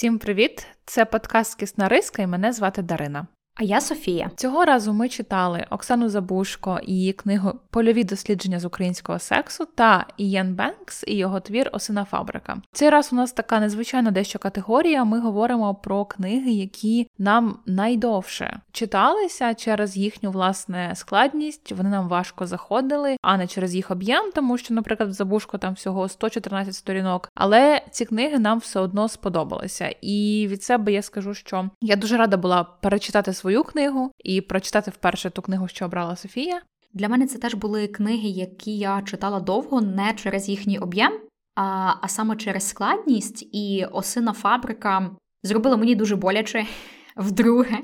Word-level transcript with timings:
Всім 0.00 0.18
привіт! 0.18 0.66
Це 0.84 1.04
подкаст 1.04 1.54
Кисна 1.54 1.88
Риска 1.88 2.22
і 2.22 2.26
мене 2.26 2.52
звати 2.52 2.82
Дарина. 2.82 3.26
А 3.60 3.64
я 3.64 3.80
Софія. 3.80 4.30
Цього 4.36 4.64
разу 4.64 4.92
ми 4.92 5.08
читали 5.08 5.66
Оксану 5.70 6.08
Забушко 6.08 6.80
і 6.82 6.92
її 6.92 7.12
книгу 7.12 7.52
Польові 7.70 8.04
дослідження 8.04 8.60
з 8.60 8.64
українського 8.64 9.18
сексу 9.18 9.64
та 9.74 10.06
Ієн 10.16 10.54
Бенкс 10.54 11.04
і 11.06 11.16
його 11.16 11.40
твір 11.40 11.70
Осина 11.72 12.04
Фабрика. 12.04 12.56
Цей 12.72 12.90
раз 12.90 13.08
у 13.12 13.16
нас 13.16 13.32
така 13.32 13.60
незвичайна 13.60 14.10
дещо 14.10 14.38
категорія. 14.38 15.04
Ми 15.04 15.20
говоримо 15.20 15.74
про 15.74 16.04
книги, 16.04 16.50
які 16.50 17.08
нам 17.18 17.58
найдовше 17.66 18.60
читалися 18.72 19.54
через 19.54 19.96
їхню 19.96 20.30
власне 20.30 20.92
складність. 20.94 21.72
Вони 21.72 21.90
нам 21.90 22.08
важко 22.08 22.46
заходили, 22.46 23.16
а 23.22 23.36
не 23.36 23.46
через 23.46 23.74
їх 23.74 23.90
об'єм, 23.90 24.30
тому 24.34 24.58
що, 24.58 24.74
наприклад, 24.74 25.08
в 25.08 25.12
Забушко 25.12 25.58
там 25.58 25.74
всього 25.74 26.08
114 26.08 26.74
сторінок. 26.74 27.28
Але 27.34 27.82
ці 27.90 28.04
книги 28.04 28.38
нам 28.38 28.58
все 28.58 28.80
одно 28.80 29.08
сподобалися. 29.08 29.94
І 30.00 30.46
від 30.50 30.62
себе 30.62 30.92
я 30.92 31.02
скажу, 31.02 31.34
що 31.34 31.70
я 31.80 31.96
дуже 31.96 32.16
рада 32.16 32.36
була 32.36 32.64
перечитати 32.64 33.32
свою 33.32 33.49
свою 33.50 33.64
книгу 33.64 34.12
і 34.24 34.40
прочитати 34.40 34.90
вперше 34.90 35.30
ту 35.30 35.42
книгу, 35.42 35.68
що 35.68 35.84
обрала 35.84 36.16
Софія. 36.16 36.62
Для 36.92 37.08
мене 37.08 37.26
це 37.26 37.38
теж 37.38 37.54
були 37.54 37.86
книги, 37.86 38.28
які 38.28 38.78
я 38.78 39.02
читала 39.02 39.40
довго, 39.40 39.80
не 39.80 40.14
через 40.14 40.48
їхній 40.48 40.78
об'єм, 40.78 41.12
а 41.54 41.92
а 42.02 42.08
саме 42.08 42.36
через 42.36 42.68
складність. 42.68 43.48
І 43.52 43.86
осина 43.92 44.32
фабрика 44.32 45.10
зробила 45.42 45.76
мені 45.76 45.94
дуже 45.94 46.16
боляче 46.16 46.66
вдруге. 47.16 47.78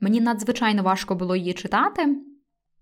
Мені 0.00 0.20
надзвичайно 0.20 0.82
важко 0.82 1.14
було 1.14 1.36
її 1.36 1.52
читати. 1.52 2.16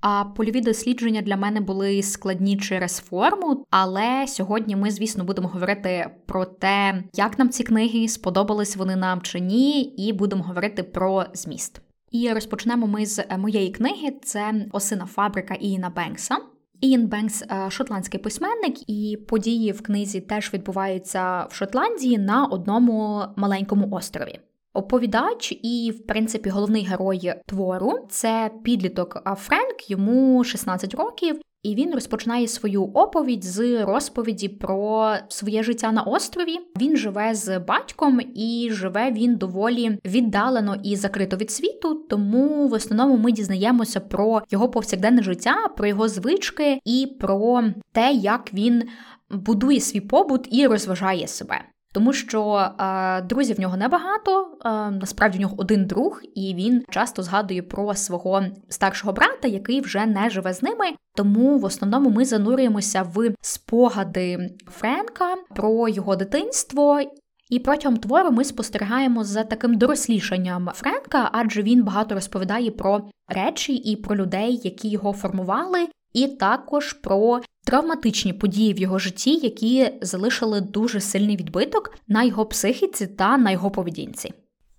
А 0.01 0.24
польові 0.24 0.60
дослідження 0.60 1.23
для 1.23 1.37
мене 1.37 1.60
були 1.60 2.02
складні 2.02 2.57
через 2.57 2.99
форму. 2.99 3.65
Але 3.71 4.26
сьогодні 4.26 4.76
ми, 4.76 4.91
звісно, 4.91 5.24
будемо 5.24 5.49
говорити 5.49 6.10
про 6.26 6.45
те, 6.45 7.04
як 7.15 7.38
нам 7.38 7.49
ці 7.49 7.63
книги 7.63 8.09
сподобались 8.09 8.76
вони 8.76 8.97
нам 8.97 9.21
чи 9.21 9.41
ні, 9.41 9.82
і 9.82 10.13
будемо 10.13 10.43
говорити 10.43 10.82
про 10.82 11.24
зміст. 11.35 11.80
І 12.11 12.33
розпочнемо 12.33 12.87
ми 12.87 13.07
з 13.07 13.19
е, 13.19 13.39
моєї 13.39 13.71
книги: 13.71 14.13
це 14.23 14.66
Осина 14.73 15.07
фабрика 15.07 15.55
Іїна 15.55 15.91
Бенкса. 15.91 16.37
Іїн 16.80 17.07
Бенкс 17.07 17.43
е, 17.43 17.71
шотландський 17.71 18.21
письменник, 18.21 18.91
і 18.91 19.16
події 19.29 19.73
в 19.73 19.83
книзі 19.83 20.21
теж 20.21 20.55
відбуваються 20.55 21.47
в 21.51 21.55
Шотландії 21.55 22.19
на 22.19 22.47
одному 22.47 23.25
маленькому 23.37 23.91
острові. 23.91 24.41
Оповідач 24.75 25.59
і, 25.63 25.93
в 25.97 26.07
принципі, 26.07 26.51
головний 26.51 26.85
герой 26.85 27.33
твору 27.47 28.07
це 28.09 28.51
підліток 28.65 29.23
Френк, 29.37 29.91
йому 29.91 30.45
16 30.45 30.95
років, 30.95 31.41
і 31.63 31.75
він 31.75 31.95
розпочинає 31.95 32.49
свою 32.49 32.85
оповідь 32.85 33.45
з 33.45 33.85
розповіді 33.85 34.49
про 34.49 35.15
своє 35.29 35.63
життя 35.63 35.93
на 35.93 36.03
острові. 36.03 36.59
Він 36.80 36.97
живе 36.97 37.35
з 37.35 37.59
батьком 37.59 38.21
і 38.35 38.69
живе 38.73 39.11
він 39.11 39.37
доволі 39.37 39.99
віддалено 40.05 40.77
і 40.83 40.97
закрито 40.97 41.37
від 41.37 41.51
світу. 41.51 41.95
Тому 41.95 42.69
в 42.69 42.73
основному 42.73 43.16
ми 43.16 43.33
дізнаємося 43.33 44.01
про 44.01 44.43
його 44.51 44.69
повсякденне 44.69 45.23
життя, 45.23 45.69
про 45.77 45.87
його 45.87 46.09
звички 46.09 46.81
і 46.85 47.16
про 47.21 47.65
те, 47.93 48.13
як 48.13 48.55
він 48.55 48.83
будує 49.31 49.81
свій 49.81 50.01
побут 50.01 50.49
і 50.51 50.66
розважає 50.66 51.27
себе. 51.27 51.61
Тому 51.93 52.13
що 52.13 52.57
е, 52.80 53.23
друзів 53.23 53.57
в 53.57 53.60
нього 53.60 53.77
небагато, 53.77 54.59
е, 54.65 54.69
насправді 54.91 55.38
в 55.38 55.41
нього 55.41 55.55
один 55.59 55.87
друг, 55.87 56.21
і 56.35 56.55
він 56.55 56.85
часто 56.91 57.23
згадує 57.23 57.63
про 57.63 57.95
свого 57.95 58.45
старшого 58.69 59.13
брата, 59.13 59.49
який 59.49 59.80
вже 59.80 60.07
не 60.07 60.30
живе 60.30 60.55
з 60.55 60.63
ними. 60.63 60.85
Тому 61.16 61.59
в 61.59 61.65
основному 61.65 62.10
ми 62.10 62.24
занурюємося 62.24 63.02
в 63.02 63.35
спогади 63.41 64.50
Френка 64.66 65.34
про 65.54 65.88
його 65.88 66.16
дитинство. 66.16 67.00
І 67.50 67.59
протягом 67.59 67.97
твору 67.97 68.31
ми 68.31 68.44
спостерігаємо 68.44 69.25
за 69.25 69.44
таким 69.44 69.78
дорослішанням 69.78 70.69
Френка, 70.75 71.31
адже 71.32 71.62
він 71.62 71.84
багато 71.84 72.14
розповідає 72.14 72.70
про 72.70 73.03
речі 73.28 73.75
і 73.75 73.97
про 73.97 74.16
людей, 74.16 74.60
які 74.64 74.88
його 74.88 75.12
формували, 75.12 75.88
і 76.12 76.28
також 76.28 76.93
про 76.93 77.41
травматичні 77.65 78.32
події 78.32 78.75
в 78.75 78.78
його 78.78 78.98
житті, 78.98 79.34
які 79.37 79.91
залишили 80.03 80.60
дуже 80.60 81.00
сильний 81.00 81.37
відбиток 81.37 81.94
на 82.09 82.22
його 82.22 82.47
психіці 82.47 83.06
та 83.06 83.38
на 83.38 83.50
його 83.50 83.71
поведінці. 83.71 84.32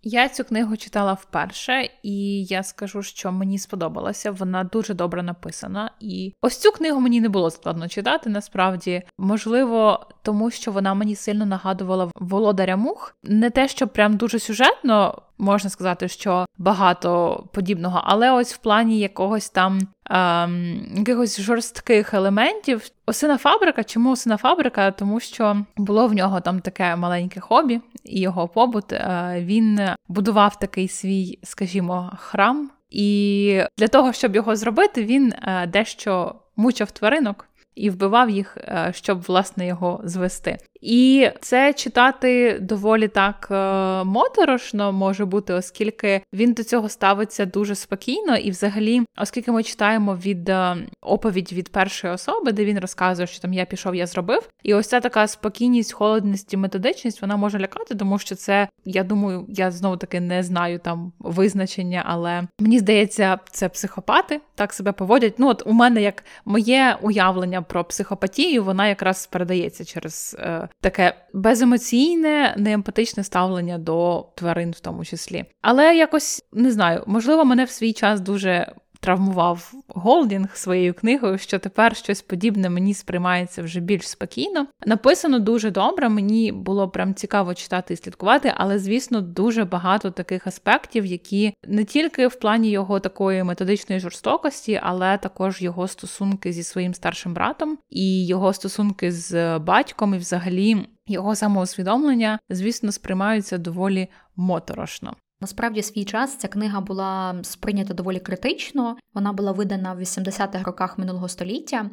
Я 0.03 0.30
цю 0.30 0.44
книгу 0.44 0.78
читала 0.78 1.14
вперше, 1.14 1.90
і 2.03 2.44
я 2.44 2.64
скажу, 2.64 3.03
що 3.03 3.31
мені 3.31 3.59
сподобалася. 3.59 4.31
Вона 4.31 4.64
дуже 4.64 4.94
добре 4.94 5.24
написана. 5.24 5.91
І 6.00 6.34
ось 6.41 6.58
цю 6.58 6.72
книгу 6.72 7.00
мені 7.00 7.22
не 7.22 7.30
було 7.30 7.52
складно 7.52 7.88
читати. 7.88 8.30
Насправді, 8.30 9.02
можливо, 9.18 10.08
тому 10.22 10.52
що 10.52 10.72
вона 10.72 10.94
мені 10.94 11.16
сильно 11.16 11.46
нагадувала 11.46 12.12
володаря 12.16 12.78
мух. 12.78 13.16
Не 13.24 13.50
те, 13.50 13.68
що 13.68 13.88
прям 13.88 14.18
дуже 14.18 14.40
сюжетно 14.40 15.22
можна 15.38 15.70
сказати, 15.70 16.08
що 16.08 16.46
багато 16.58 17.44
подібного, 17.53 18.02
але 18.03 18.31
ось 18.31 18.53
в 18.53 18.58
плані 18.58 19.00
якогось 19.00 19.50
там 19.50 19.80
ем, 20.11 20.81
якихось 20.97 21.41
жорстких 21.41 22.13
елементів. 22.13 22.89
Осина 23.05 23.38
фабрика. 23.38 23.83
Чому 23.83 24.11
осина 24.11 24.38
фабрика? 24.38 24.91
Тому 24.91 25.19
що 25.19 25.66
було 25.77 26.07
в 26.07 26.13
нього 26.13 26.41
там 26.41 26.59
таке 26.59 26.95
маленьке 26.95 27.39
хобі, 27.39 27.81
і 28.03 28.22
його 28.22 28.47
побут. 28.47 28.94
Е, 28.94 29.35
він 29.45 29.79
будував 30.07 30.59
такий 30.59 30.88
свій, 30.88 31.39
скажімо, 31.44 32.11
храм. 32.17 32.72
І 32.89 33.63
для 33.77 33.88
того, 33.88 34.13
щоб 34.13 34.35
його 34.35 34.55
зробити, 34.55 35.05
він 35.05 35.33
е, 35.33 35.67
дещо 35.67 36.35
мучав 36.55 36.91
тваринок 36.91 37.47
і 37.75 37.89
вбивав 37.89 38.29
їх, 38.29 38.57
е, 38.57 38.91
щоб 38.95 39.22
власне 39.22 39.67
його 39.67 40.01
звести. 40.03 40.57
І 40.81 41.30
це 41.42 41.74
читати 41.74 42.59
доволі 42.62 43.08
так 43.08 43.47
е, 43.52 43.56
моторошно 44.03 44.92
може 44.92 45.25
бути, 45.25 45.53
оскільки 45.53 46.22
він 46.34 46.53
до 46.53 46.64
цього 46.64 46.90
ставиться 46.90 47.46
дуже 47.46 47.75
спокійно, 47.75 48.38
і, 48.38 48.52
взагалі, 48.52 49.02
оскільки 49.18 49.52
ми 49.52 49.64
читаємо 49.64 50.16
від 50.16 50.50
е, 50.50 50.78
оповідь 51.02 51.53
від 51.53 51.70
першої 51.70 52.14
особи, 52.14 52.52
де 52.52 52.66
він 52.66 52.80
розказує, 52.80 53.28
що 53.28 53.41
там 53.41 53.53
я 53.53 53.66
пішов, 53.66 53.96
я 53.96 54.08
зробив. 54.08 54.50
І 54.64 54.74
ось 54.74 54.88
ця 54.88 55.00
така 55.00 55.28
спокійність, 55.28 55.94
холодність 55.94 56.53
і 56.53 56.58
методичність 56.58 57.22
вона 57.22 57.38
може 57.38 57.59
лякати, 57.59 57.96
тому 57.96 58.20
що 58.20 58.36
це, 58.36 58.68
я 58.86 59.03
думаю, 59.03 59.46
я 59.50 59.72
знову 59.72 59.97
таки 59.97 60.20
не 60.20 60.44
знаю 60.44 60.80
там 60.80 61.12
визначення, 61.20 62.03
але 62.06 62.44
мені 62.59 62.80
здається, 62.80 63.40
це 63.52 63.70
психопати 63.70 64.41
так 64.56 64.74
себе 64.74 64.91
поводять. 64.91 65.34
Ну, 65.38 65.47
от 65.47 65.64
у 65.66 65.72
мене 65.74 66.02
як 66.02 66.24
моє 66.46 66.97
уявлення 67.02 67.62
про 67.62 67.84
психопатію, 67.84 68.64
вона 68.64 68.88
якраз 68.88 69.28
передається 69.28 69.86
через. 69.86 70.38
Таке 70.82 71.14
беземоційне, 71.34 72.56
неемпатичне 72.58 73.24
ставлення 73.24 73.78
до 73.78 74.28
тварин, 74.36 74.72
в 74.72 74.80
тому 74.80 75.06
числі. 75.06 75.46
Але 75.62 75.96
якось 75.96 76.46
не 76.54 76.72
знаю, 76.72 77.04
можливо, 77.08 77.46
мене 77.46 77.66
в 77.66 77.70
свій 77.70 77.94
час 77.94 78.22
дуже 78.22 78.74
травмував 79.01 79.73
Голдінг 79.88 80.56
своєю 80.56 80.94
книгою, 80.94 81.38
що 81.38 81.59
тепер 81.59 81.95
щось 81.95 82.22
подібне 82.22 82.69
мені 82.69 82.94
сприймається 82.94 83.63
вже 83.63 83.79
більш 83.79 84.09
спокійно. 84.09 84.67
Написано 84.85 85.39
дуже 85.39 85.72
добре, 85.72 86.09
мені 86.09 86.51
було 86.51 86.89
прям 86.89 87.13
цікаво 87.13 87.53
читати 87.53 87.94
і 87.94 87.97
слідкувати, 87.97 88.53
але, 88.56 88.79
звісно, 88.79 89.22
дуже 89.22 89.66
багато 89.66 90.11
таких 90.11 90.47
аспектів, 90.47 91.06
які 91.06 91.53
не 91.67 91.84
тільки 91.84 92.28
в 92.28 92.35
плані 92.35 92.69
його 92.69 93.00
такої 93.00 93.44
методичної 93.44 94.01
жорстокості, 94.01 94.79
але 94.84 95.17
також 95.17 95.61
його 95.61 95.88
стосунки 95.88 96.53
зі 96.53 96.63
своїм 96.63 96.94
старшим 96.94 97.34
братом 97.34 97.78
і 97.90 98.28
його 98.28 98.53
стосунки 98.53 99.11
з 99.11 99.59
батьком, 99.59 100.13
і 100.13 100.17
взагалі. 100.17 100.88
Його 101.07 101.35
самоусвідомлення, 101.35 102.40
звісно, 102.50 102.91
сприймаються 102.91 103.57
доволі 103.57 104.07
моторошно. 104.35 105.16
Насправді, 105.41 105.81
свій 105.81 106.06
час 106.06 106.35
ця 106.35 106.47
книга 106.47 106.81
була 106.81 107.35
сприйнята 107.44 107.93
доволі 107.93 108.20
критично. 108.20 108.97
Вона 109.14 109.34
була 109.34 109.52
видана 109.52 109.93
в 109.93 109.99
80-х 109.99 110.64
роках 110.64 110.97
минулого 110.97 111.28
століття, 111.28 111.90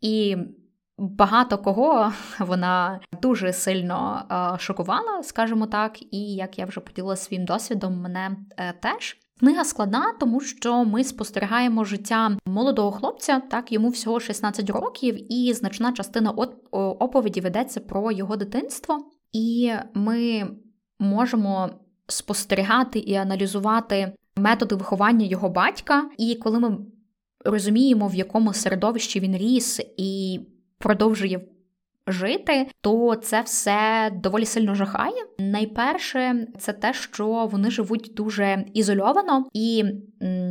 і 0.00 0.36
багато 0.98 1.58
кого 1.58 2.12
вона 2.38 3.00
дуже 3.22 3.52
сильно 3.52 4.24
шокувала, 4.58 5.22
скажімо 5.22 5.66
так. 5.66 6.02
І 6.14 6.34
як 6.34 6.58
я 6.58 6.66
вже 6.66 6.80
поділила 6.80 7.16
своїм 7.16 7.44
досвідом, 7.44 8.00
мене 8.00 8.36
е, 8.56 8.72
теж. 8.72 9.16
Книга 9.40 9.64
складна, 9.64 10.14
тому 10.20 10.40
що 10.40 10.84
ми 10.84 11.04
спостерігаємо 11.04 11.84
життя 11.84 12.36
молодого 12.46 12.90
хлопця, 12.90 13.40
так 13.50 13.72
йому 13.72 13.88
всього 13.88 14.20
16 14.20 14.70
років, 14.70 15.32
і 15.32 15.52
значна 15.52 15.92
частина 15.92 16.30
оповіді 16.72 17.40
ведеться 17.40 17.80
про 17.80 18.12
його 18.12 18.36
дитинство, 18.36 19.10
і 19.32 19.72
ми 19.94 20.46
можемо 20.98 21.70
спостерігати 22.10 22.98
і 22.98 23.14
аналізувати 23.14 24.12
методи 24.36 24.74
виховання 24.74 25.26
його 25.26 25.48
батька. 25.48 26.10
І 26.18 26.34
коли 26.34 26.58
ми 26.58 26.78
розуміємо, 27.44 28.08
в 28.08 28.14
якому 28.14 28.52
середовищі 28.52 29.20
він 29.20 29.36
ріс 29.36 29.80
і 29.96 30.40
продовжує 30.78 31.40
жити, 32.06 32.66
то 32.80 33.14
це 33.14 33.42
все 33.42 34.10
доволі 34.22 34.44
сильно 34.44 34.74
жахає. 34.74 35.24
Найперше, 35.38 36.46
це 36.58 36.72
те, 36.72 36.92
що 36.92 37.48
вони 37.52 37.70
живуть 37.70 38.12
дуже 38.16 38.64
ізольовано, 38.74 39.46
і 39.52 39.84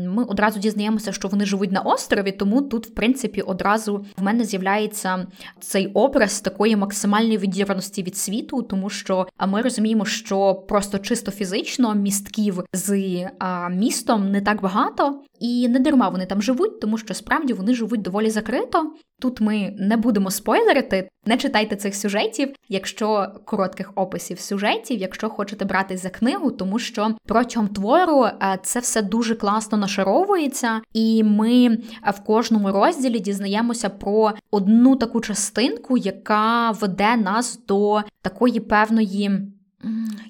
ми 0.08 0.24
одразу 0.24 0.60
дізнаємося, 0.60 1.12
що 1.12 1.28
вони 1.28 1.46
живуть 1.46 1.72
на 1.72 1.82
острові. 1.82 2.32
Тому 2.32 2.62
тут, 2.62 2.88
в 2.88 2.94
принципі, 2.94 3.42
одразу 3.42 4.06
в 4.18 4.24
мене 4.24 4.44
з'являється 4.44 5.28
цей 5.60 5.88
образ 5.88 6.42
такої 6.42 6.76
максимальної 6.76 7.38
відірваності 7.38 8.04
від 8.04 8.18
світу, 8.18 8.62
тому 8.62 8.90
що 8.90 9.28
ми 9.48 9.62
розуміємо, 9.62 10.06
що 10.06 10.56
просто 10.56 11.00
чисто 11.00 11.32
фізично 11.32 11.96
містків 11.96 12.64
з 12.74 13.28
містом 13.72 14.32
не 14.32 14.42
так 14.42 14.62
багато, 14.62 15.22
і 15.40 15.68
не 15.68 15.80
дарма 15.80 16.10
вони 16.10 16.26
там 16.26 16.42
живуть, 16.42 16.82
тому 16.82 16.98
що 16.98 17.14
справді 17.14 17.54
вони 17.54 17.74
живуть 17.74 18.02
доволі 18.02 18.30
закрито. 18.30 18.94
Тут 19.20 19.42
ми 19.42 19.76
не 19.80 19.98
будемо 19.98 20.32
спойлерити, 20.32 21.10
не 21.26 21.38
читайте 21.38 21.76
цих 21.76 21.96
сюжетів, 21.96 22.54
якщо 22.70 23.28
коротких 23.46 23.92
описів 23.96 24.40
сюжетів, 24.40 25.00
якщо 25.00 25.30
хочете 25.30 25.66
брати 25.66 25.98
за 25.98 26.10
книгу, 26.10 26.52
тому 26.52 26.80
що 26.80 27.16
протягом 27.26 27.68
твору 27.68 28.24
е, 28.26 28.60
це 28.64 28.80
все 28.80 29.02
дуже 29.02 29.36
класно 29.36 29.78
нашаровується, 29.78 30.82
і 30.94 31.24
ми 31.24 31.78
в 32.14 32.24
кожному 32.26 32.72
розділі 32.72 33.20
дізнаємося 33.20 33.90
про 33.90 34.32
одну 34.52 34.96
таку 34.96 35.22
частинку, 35.22 35.98
яка 35.98 36.72
веде 36.72 37.16
нас 37.16 37.60
до 37.68 38.02
такої 38.22 38.60
певної. 38.60 39.32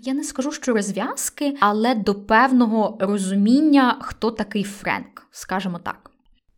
Я 0.04 0.14
не 0.14 0.24
скажу, 0.24 0.52
що 0.52 0.74
розв'язки, 0.74 1.58
але 1.60 1.96
до 1.96 2.16
певного 2.16 2.98
розуміння, 3.00 3.98
хто 4.02 4.32
такий 4.32 4.64
Френк, 4.64 5.28
скажімо 5.32 5.80
так. 5.84 6.09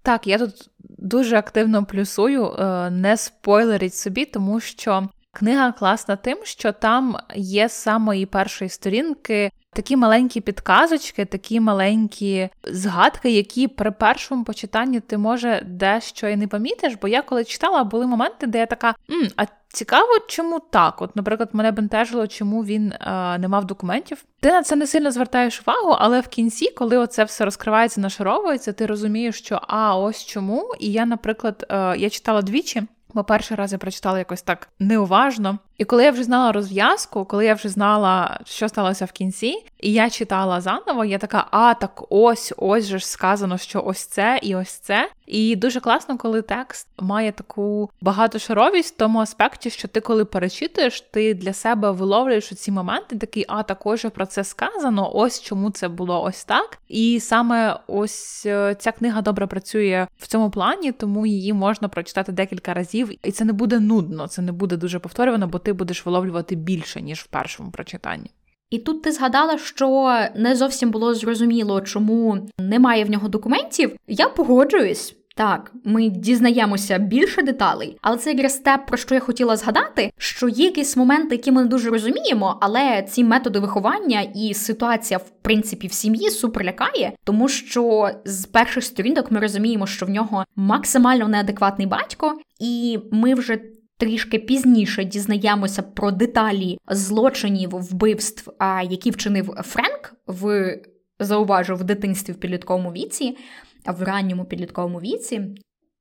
Так, 0.04 0.28
я 0.28 0.38
тут 0.38 0.70
дуже 0.80 1.38
активно 1.38 1.86
плюсую, 1.86 2.46
е, 2.46 2.90
не 2.90 3.18
спойлеріть 3.18 3.96
собі, 3.96 4.26
тому 4.26 4.60
що 4.60 5.10
книга 5.34 5.72
класна 5.72 6.16
тим, 6.16 6.38
що 6.44 6.72
там 6.72 7.18
є 7.36 7.70
з 7.70 7.74
самої 7.74 8.26
першої 8.26 8.70
сторінки 8.70 9.52
такі 9.74 9.98
маленькі 9.98 10.42
підказочки, 10.42 11.26
такі 11.26 11.60
маленькі 11.60 12.50
згадки, 12.64 13.32
які 13.32 13.68
при 13.68 13.92
першому 13.92 14.44
почитанні 14.44 15.00
ти 15.00 15.18
може 15.18 15.62
дещо 15.66 16.28
і 16.28 16.36
не 16.36 16.48
помітиш. 16.48 16.94
Бо 17.02 17.08
я 17.08 17.22
коли 17.22 17.44
читала, 17.44 17.84
були 17.84 18.08
моменти, 18.08 18.48
де 18.48 18.60
я 18.60 18.66
така, 18.66 18.96
М, 19.12 19.28
а 19.38 19.46
цікаво, 19.74 20.20
чому 20.28 20.60
так? 20.60 21.02
От, 21.02 21.16
наприклад, 21.16 21.50
мене 21.54 21.72
бентежило, 21.72 22.28
чому 22.28 22.64
він 22.64 22.92
е, 22.92 23.38
не 23.38 23.48
мав 23.48 23.66
документів. 23.66 24.24
Ти 24.40 24.52
на 24.52 24.64
це 24.64 24.76
не 24.76 24.88
сильно 24.88 25.12
звертаєш 25.12 25.62
увагу, 25.62 25.96
але 26.00 26.20
в 26.20 26.28
кінці, 26.28 26.70
коли 26.70 26.98
оце 26.98 27.24
все 27.24 27.46
розкривається, 27.46 28.02
нашаровується, 28.02 28.74
ти 28.74 28.86
розумієш, 28.86 29.38
що 29.38 29.62
а 29.68 29.98
ось 29.98 30.26
чому. 30.26 30.74
І 30.80 30.92
я, 30.92 31.06
наприклад, 31.06 31.66
е, 31.70 31.98
я 31.98 32.10
читала 32.10 32.42
двічі. 32.42 32.84
Бо 33.14 33.24
перший 33.24 33.58
раз 33.58 33.72
я 33.72 33.78
прочитала 33.78 34.20
якось 34.20 34.42
так 34.42 34.70
неуважно. 34.80 35.60
І 35.78 35.86
коли 35.86 36.04
я 36.04 36.12
вже 36.12 36.24
знала 36.24 36.52
розв'язку, 36.52 37.26
коли 37.26 37.46
я 37.46 37.54
вже 37.54 37.70
знала, 37.70 38.40
що 38.46 38.70
сталося 38.70 39.06
в 39.06 39.12
кінці, 39.12 39.56
і 39.80 39.94
я 39.94 40.10
читала 40.10 40.62
заново, 40.62 41.06
я 41.06 41.18
така, 41.18 41.48
а 41.52 41.74
так 41.74 42.04
ось, 42.10 42.54
ось 42.58 42.86
же 42.86 43.00
ж 43.00 43.08
сказано, 43.08 43.58
що 43.58 43.82
ось 43.86 44.06
це 44.06 44.40
і 44.42 44.56
ось 44.56 44.72
це. 44.72 45.10
І 45.28 45.56
дуже 45.56 45.80
класно, 45.80 46.18
коли 46.18 46.42
текст 46.42 46.88
має 47.00 47.32
таку 47.32 47.90
багатошаровість 48.02 48.96
в 48.96 48.98
тому 48.98 49.20
аспекті, 49.20 49.70
що 49.70 49.88
ти, 49.88 50.00
коли 50.00 50.26
перечитуєш, 50.26 51.02
ти 51.02 51.34
для 51.34 51.54
себе 51.54 51.92
виловлюєш 51.92 52.50
ці 52.50 52.72
моменти, 52.72 53.18
такий, 53.18 53.46
а 53.48 53.64
також 53.64 54.06
про 54.14 54.26
це 54.26 54.44
сказано, 54.44 55.16
ось 55.16 55.42
чому 55.42 55.72
це 55.72 55.88
було 55.88 56.24
ось 56.24 56.44
так. 56.44 56.78
І 56.90 57.20
саме 57.20 57.80
ось 57.88 58.46
е, 58.46 58.76
ця 58.80 58.92
книга 58.92 59.22
добре 59.22 59.48
працює 59.48 60.08
в 60.18 60.28
цьому 60.28 60.50
плані, 60.50 60.92
тому 60.92 61.26
її 61.26 61.54
можна 61.54 61.88
прочитати 61.88 62.32
декілька 62.32 62.74
разів, 62.74 63.01
і 63.24 63.32
це 63.32 63.46
не 63.46 63.54
буде 63.54 63.80
нудно, 63.80 64.28
це 64.28 64.42
не 64.42 64.52
буде 64.52 64.78
дуже 64.78 65.00
повторювано, 65.00 65.48
бо 65.48 65.60
ти 65.60 65.74
будеш 65.74 66.06
виловлювати 66.06 66.56
більше 66.56 67.02
ніж 67.02 67.20
в 67.20 67.28
першому 67.28 67.72
прочитанні. 67.72 68.32
І 68.70 68.80
тут 68.80 69.02
ти 69.02 69.12
згадала, 69.12 69.58
що 69.58 70.18
не 70.36 70.56
зовсім 70.56 70.92
було 70.92 71.14
зрозуміло, 71.14 71.82
чому 71.82 72.48
немає 72.60 73.04
в 73.04 73.10
нього 73.10 73.28
документів. 73.28 73.96
Я 74.08 74.30
погоджуюсь. 74.30 75.16
Так, 75.36 75.72
ми 75.86 76.10
дізнаємося 76.10 76.98
більше 76.98 77.42
деталей, 77.42 77.98
але 78.02 78.18
це 78.18 78.32
якраз 78.32 78.58
те, 78.58 78.78
про 78.78 78.98
що 78.98 79.16
я 79.16 79.22
хотіла 79.22 79.56
згадати, 79.56 80.12
що 80.18 80.48
є 80.48 80.66
якісь 80.66 80.98
моменти, 80.98 81.36
які 81.36 81.52
ми 81.52 81.62
не 81.62 81.68
дуже 81.68 81.90
розуміємо, 81.90 82.58
але 82.62 83.06
ці 83.10 83.24
методи 83.24 83.60
виховання 83.60 84.22
і 84.22 84.54
ситуація, 84.54 85.18
в 85.18 85.30
принципі, 85.42 85.88
в 85.88 85.94
сім'ї 85.94 86.30
супер 86.30 86.66
лякає, 86.66 87.12
тому 87.24 87.48
що 87.48 88.10
з 88.26 88.46
перших 88.46 88.84
сторінок 88.84 89.32
ми 89.32 89.40
розуміємо, 89.40 89.88
що 89.88 90.06
в 90.06 90.10
нього 90.10 90.46
максимально 90.56 91.28
неадекватний 91.28 91.88
батько, 91.88 92.34
і 92.62 93.00
ми 93.12 93.34
вже 93.34 93.60
трішки 93.98 94.40
пізніше 94.40 95.04
дізнаємося 95.04 95.82
про 95.82 96.12
деталі 96.12 96.78
злочинів 96.88 97.70
вбивств, 97.70 98.52
які 98.90 99.12
вчинив 99.12 99.54
Френк 99.64 100.14
в 100.28 100.78
зауважу 101.20 101.76
в 101.76 101.84
дитинстві 101.84 102.34
в 102.34 102.36
підлітковому 102.36 102.92
віці, 102.92 103.38
в 103.86 104.04
ранньому 104.04 104.46
підлітковому 104.46 105.00
віці. 105.00 105.42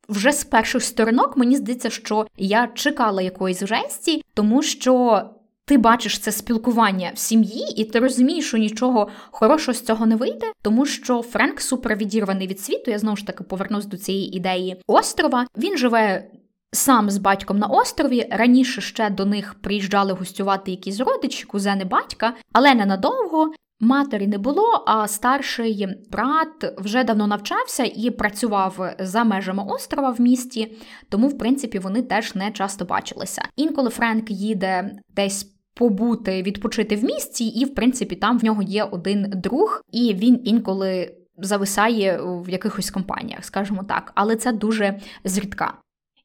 Вже 0.09 0.33
з 0.33 0.45
перших 0.45 0.83
сторінок 0.83 1.37
мені 1.37 1.57
здається, 1.57 1.91
що 1.91 2.27
я 2.37 2.69
чекала 2.75 3.23
якоїсь 3.23 3.65
жесті, 3.65 4.25
тому 4.35 4.63
що 4.63 5.23
ти 5.65 5.79
бачиш 5.79 6.19
це 6.19 6.33
спілкування 6.33 7.13
в 7.15 7.19
сім'ї, 7.19 7.75
і 7.77 7.85
ти 7.85 7.99
розумієш, 7.99 8.47
що 8.47 8.59
нічого 8.59 9.09
хорошого 9.31 9.75
з 9.75 9.83
цього 9.83 10.07
не 10.07 10.17
вийде, 10.17 10.47
тому 10.63 10.87
що 10.87 11.23
Френк 11.23 11.61
супер 11.61 11.97
відірваний 11.97 12.47
від 12.47 12.61
світу. 12.61 12.91
Я 12.91 12.99
знову 12.99 13.17
ж 13.17 13.27
таки 13.27 13.45
повернусь 13.45 13.87
до 13.87 13.97
цієї 13.97 14.37
ідеї 14.37 14.77
острова. 14.87 15.47
Він 15.57 15.79
живе 15.79 16.31
сам 16.73 17.11
з 17.11 17.19
батьком 17.19 17.59
на 17.59 17.67
острові. 17.67 18.29
Раніше 18.31 18.81
ще 18.81 19.11
до 19.11 19.25
них 19.25 19.55
приїжджали 19.55 20.13
гостювати 20.13 20.71
якісь 20.71 21.01
родичі, 21.01 21.45
кузени 21.45 21.85
батька, 21.85 22.35
але 22.53 22.75
ненадовго. 22.75 23.53
Матері 23.83 24.27
не 24.27 24.39
було, 24.39 24.85
а 24.87 25.09
старший 25.09 25.89
брат 26.13 26.75
вже 26.79 27.05
давно 27.05 27.27
навчався 27.27 27.85
і 27.97 28.11
працював 28.11 28.95
за 28.99 29.25
межами 29.25 29.65
острова 29.69 30.11
в 30.11 30.21
місті, 30.21 30.77
тому, 31.09 31.29
в 31.29 31.39
принципі, 31.39 31.79
вони 31.79 32.03
теж 32.03 32.35
не 32.35 32.51
часто 32.51 32.85
бачилися. 32.85 33.43
Інколи 33.57 33.91
Френк 33.91 34.31
їде 34.31 34.91
десь. 35.17 35.57
Побути, 35.75 36.43
відпочити 36.43 36.97
в 36.97 37.05
місті, 37.05 37.47
і, 37.47 37.65
в 37.65 37.75
принципі, 37.75 38.17
там 38.17 38.39
в 38.39 38.45
нього 38.45 38.63
є 38.63 38.85
один 38.85 39.33
друг, 39.37 39.83
і 39.93 40.15
він 40.15 40.41
інколи 40.45 41.15
зависає 41.39 42.21
в 42.23 42.49
якихось 42.49 42.91
компаніях, 42.91 43.45
скажімо 43.45 43.85
так, 43.89 44.13
але 44.15 44.37
це 44.37 44.53
дуже 44.53 45.01
зрідка. 45.25 45.75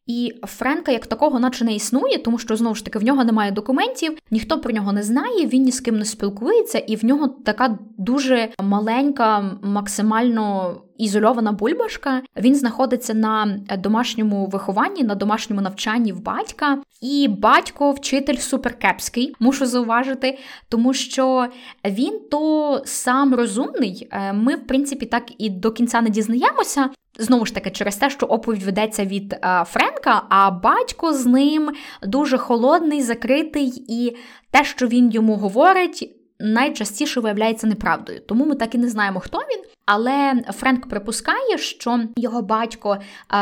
І 0.07 0.33
Френка 0.43 0.91
як 0.91 1.07
такого, 1.07 1.39
наче 1.39 1.65
не 1.65 1.75
існує, 1.75 2.17
тому 2.17 2.37
що 2.37 2.55
знову 2.55 2.75
ж 2.75 2.85
таки 2.85 2.99
в 2.99 3.03
нього 3.03 3.23
немає 3.23 3.51
документів, 3.51 4.17
ніхто 4.31 4.59
про 4.59 4.71
нього 4.71 4.93
не 4.93 5.03
знає, 5.03 5.45
він 5.45 5.63
ні 5.63 5.71
з 5.71 5.79
ким 5.79 5.97
не 5.99 6.05
спілкується, 6.05 6.77
і 6.77 6.95
в 6.95 7.05
нього 7.05 7.27
така 7.27 7.77
дуже 7.97 8.49
маленька, 8.59 9.57
максимально 9.63 10.75
ізольована 10.97 11.51
бульбашка. 11.51 12.21
Він 12.37 12.55
знаходиться 12.55 13.13
на 13.13 13.59
домашньому 13.77 14.45
вихованні, 14.45 15.03
на 15.03 15.15
домашньому 15.15 15.61
навчанні 15.61 16.11
в 16.11 16.23
батька. 16.23 16.77
І 17.01 17.27
батько, 17.27 17.91
вчитель 17.91 18.37
суперкепський, 18.37 19.35
мушу 19.39 19.65
зауважити, 19.65 20.37
тому 20.69 20.93
що 20.93 21.47
він 21.85 22.19
то 22.31 22.81
сам 22.85 23.35
розумний. 23.35 24.07
Е, 24.11 24.33
ми, 24.33 24.55
в 24.55 24.67
принципі, 24.67 25.05
так 25.05 25.23
і 25.37 25.49
до 25.49 25.71
кінця 25.71 26.01
не 26.01 26.09
дізнаємося. 26.09 26.89
Знову 27.17 27.45
ж 27.45 27.53
таки, 27.53 27.71
через 27.71 27.95
те, 27.95 28.09
що 28.09 28.25
оповідь 28.25 28.63
ведеться 28.63 29.05
від 29.05 29.33
е, 29.33 29.63
Френка, 29.67 30.21
а 30.29 30.51
батько 30.51 31.13
з 31.13 31.25
ним 31.25 31.71
дуже 32.03 32.37
холодний, 32.37 33.01
закритий, 33.01 33.85
і 33.87 34.17
те, 34.51 34.63
що 34.63 34.87
він 34.87 35.11
йому 35.11 35.35
говорить, 35.35 36.15
найчастіше 36.39 37.19
виявляється 37.19 37.67
неправдою. 37.67 38.21
Тому 38.27 38.45
ми 38.45 38.55
так 38.55 38.75
і 38.75 38.77
не 38.77 38.89
знаємо, 38.89 39.19
хто 39.19 39.37
він. 39.37 39.63
Але 39.85 40.41
Френк 40.53 40.89
припускає, 40.89 41.57
що 41.57 41.99
його 42.17 42.41
батько 42.41 42.97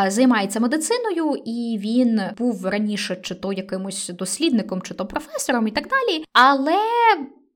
займається 0.07 0.59
медициною, 0.59 1.35
і 1.45 1.77
він 1.81 2.21
був 2.37 2.65
раніше 2.65 3.15
чи 3.15 3.35
то 3.35 3.53
якимось 3.53 4.09
дослідником, 4.09 4.81
чи 4.81 4.93
то 4.93 5.05
професором, 5.05 5.67
і 5.67 5.71
так 5.71 5.87
далі. 5.87 6.25
Але. 6.33 6.77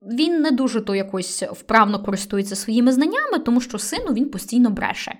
Він 0.02 0.40
не 0.40 0.50
дуже 0.50 0.80
то 0.80 0.94
якось 0.94 1.42
вправно 1.42 2.02
користується 2.02 2.56
своїми 2.56 2.92
знаннями, 2.92 3.38
тому 3.38 3.60
що 3.60 3.78
сину 3.78 4.12
він 4.12 4.30
постійно 4.30 4.70
бреше. 4.70 5.14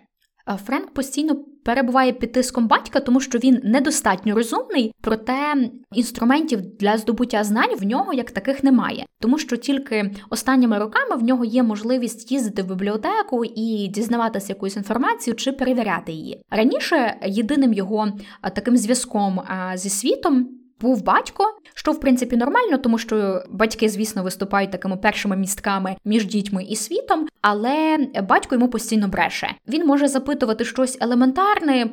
Френк 0.56 0.90
постійно 0.90 1.36
перебуває 1.64 2.12
під 2.12 2.32
тиском 2.32 2.68
батька, 2.68 3.00
тому 3.00 3.20
що 3.20 3.38
він 3.38 3.60
недостатньо 3.64 4.34
розумний, 4.34 4.94
проте 5.00 5.70
інструментів 5.92 6.60
для 6.80 6.98
здобуття 6.98 7.44
знань 7.44 7.76
в 7.78 7.84
нього 7.84 8.12
як 8.12 8.30
таких 8.30 8.64
немає, 8.64 9.06
тому 9.20 9.38
що 9.38 9.56
тільки 9.56 10.14
останніми 10.30 10.78
роками 10.78 11.16
в 11.16 11.22
нього 11.22 11.44
є 11.44 11.62
можливість 11.62 12.32
їздити 12.32 12.62
в 12.62 12.68
бібліотеку 12.68 13.44
і 13.44 13.88
дізнаватися 13.88 14.46
якусь 14.48 14.76
інформацію 14.76 15.34
чи 15.34 15.52
перевіряти 15.52 16.12
її. 16.12 16.42
Раніше 16.50 17.16
єдиним 17.26 17.72
його 17.72 18.08
таким 18.54 18.76
зв'язком 18.76 19.40
зі 19.74 19.90
світом 19.90 20.57
був 20.80 21.04
батько, 21.04 21.44
що 21.74 21.92
в 21.92 22.00
принципі 22.00 22.36
нормально, 22.36 22.78
тому 22.78 22.98
що 22.98 23.42
батьки, 23.50 23.88
звісно, 23.88 24.22
виступають 24.22 24.70
такими 24.70 24.96
першими 24.96 25.36
містками 25.36 25.96
між 26.04 26.26
дітьми 26.26 26.64
і 26.64 26.76
світом, 26.76 27.26
але 27.40 27.98
батько 28.28 28.54
йому 28.54 28.68
постійно 28.68 29.08
бреше. 29.08 29.50
Він 29.68 29.86
може 29.86 30.08
запитувати 30.08 30.64
щось 30.64 30.98
елементарне. 31.00 31.90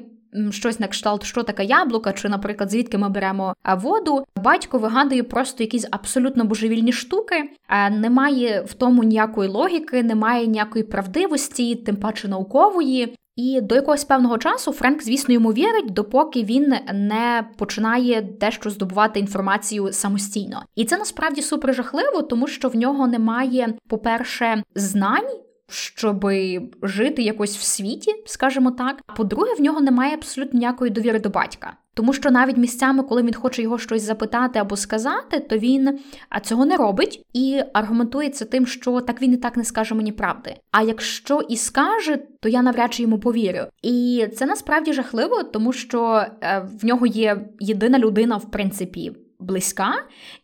щось 0.51 0.79
на 0.79 0.87
кшталт, 0.87 1.23
що 1.23 1.43
таке 1.43 1.65
яблука, 1.65 2.13
чи, 2.13 2.29
наприклад, 2.29 2.71
звідки 2.71 2.97
ми 2.97 3.09
беремо 3.09 3.53
воду. 3.77 4.23
Батько 4.43 4.77
вигадує 4.77 5.23
просто 5.23 5.63
якісь 5.63 5.87
абсолютно 5.91 6.45
божевільні 6.45 6.91
штуки, 6.91 7.49
немає 7.91 8.61
в 8.67 8.73
тому 8.73 9.03
ніякої 9.03 9.49
логіки, 9.49 10.03
немає 10.03 10.47
ніякої 10.47 10.83
правдивості, 10.83 11.75
тим 11.75 11.95
паче 11.95 12.27
наукової. 12.27 13.15
І 13.35 13.61
до 13.61 13.75
якогось 13.75 14.03
певного 14.03 14.37
часу 14.37 14.71
Френк, 14.71 15.03
звісно, 15.03 15.33
йому 15.33 15.53
вірить, 15.53 15.93
допоки 15.93 16.43
він 16.43 16.75
не 16.93 17.47
починає 17.57 18.21
дещо 18.21 18.69
здобувати 18.69 19.19
інформацію 19.19 19.93
самостійно. 19.93 20.63
І 20.75 20.85
це 20.85 20.97
насправді 20.97 21.41
супер 21.41 21.75
жахливо, 21.75 22.21
тому 22.21 22.47
що 22.47 22.69
в 22.69 22.75
нього 22.75 23.07
немає, 23.07 23.73
по-перше, 23.87 24.63
знань. 24.75 25.44
Щоб 25.69 26.29
жити 26.81 27.21
якось 27.21 27.57
в 27.57 27.61
світі, 27.61 28.11
скажімо 28.25 28.71
так. 28.71 29.01
По-друге, 29.17 29.53
в 29.57 29.61
нього 29.61 29.81
немає 29.81 30.13
абсолютно 30.13 30.59
ніякої 30.59 30.91
довіри 30.91 31.19
до 31.19 31.29
батька. 31.29 31.77
Тому 31.95 32.13
що 32.13 32.31
навіть 32.31 32.57
місцями, 32.57 33.03
коли 33.03 33.23
він 33.23 33.33
хоче 33.33 33.61
його 33.61 33.77
щось 33.77 34.01
запитати 34.01 34.59
або 34.59 34.77
сказати, 34.77 35.39
то 35.39 35.57
він 35.57 35.99
цього 36.43 36.65
не 36.65 36.77
робить 36.77 37.25
і 37.33 37.61
аргументується 37.73 38.45
тим, 38.45 38.67
що 38.67 39.01
так 39.01 39.21
він 39.21 39.33
і 39.33 39.37
так 39.37 39.57
не 39.57 39.63
скаже 39.63 39.95
мені 39.95 40.11
правди. 40.11 40.55
А 40.71 40.81
якщо 40.81 41.41
і 41.49 41.57
скаже, 41.57 42.17
то 42.41 42.49
я 42.49 42.61
навряд 42.61 42.93
чи 42.93 43.03
йому 43.03 43.19
повірю. 43.19 43.65
І 43.81 44.27
це 44.35 44.45
насправді 44.45 44.93
жахливо, 44.93 45.43
тому 45.43 45.73
що 45.73 46.25
е, 46.41 46.67
в 46.81 46.85
нього 46.85 47.05
є 47.05 47.49
єдина 47.59 47.99
людина, 47.99 48.37
в 48.37 48.51
принципі. 48.51 49.11
Близька, 49.39 49.93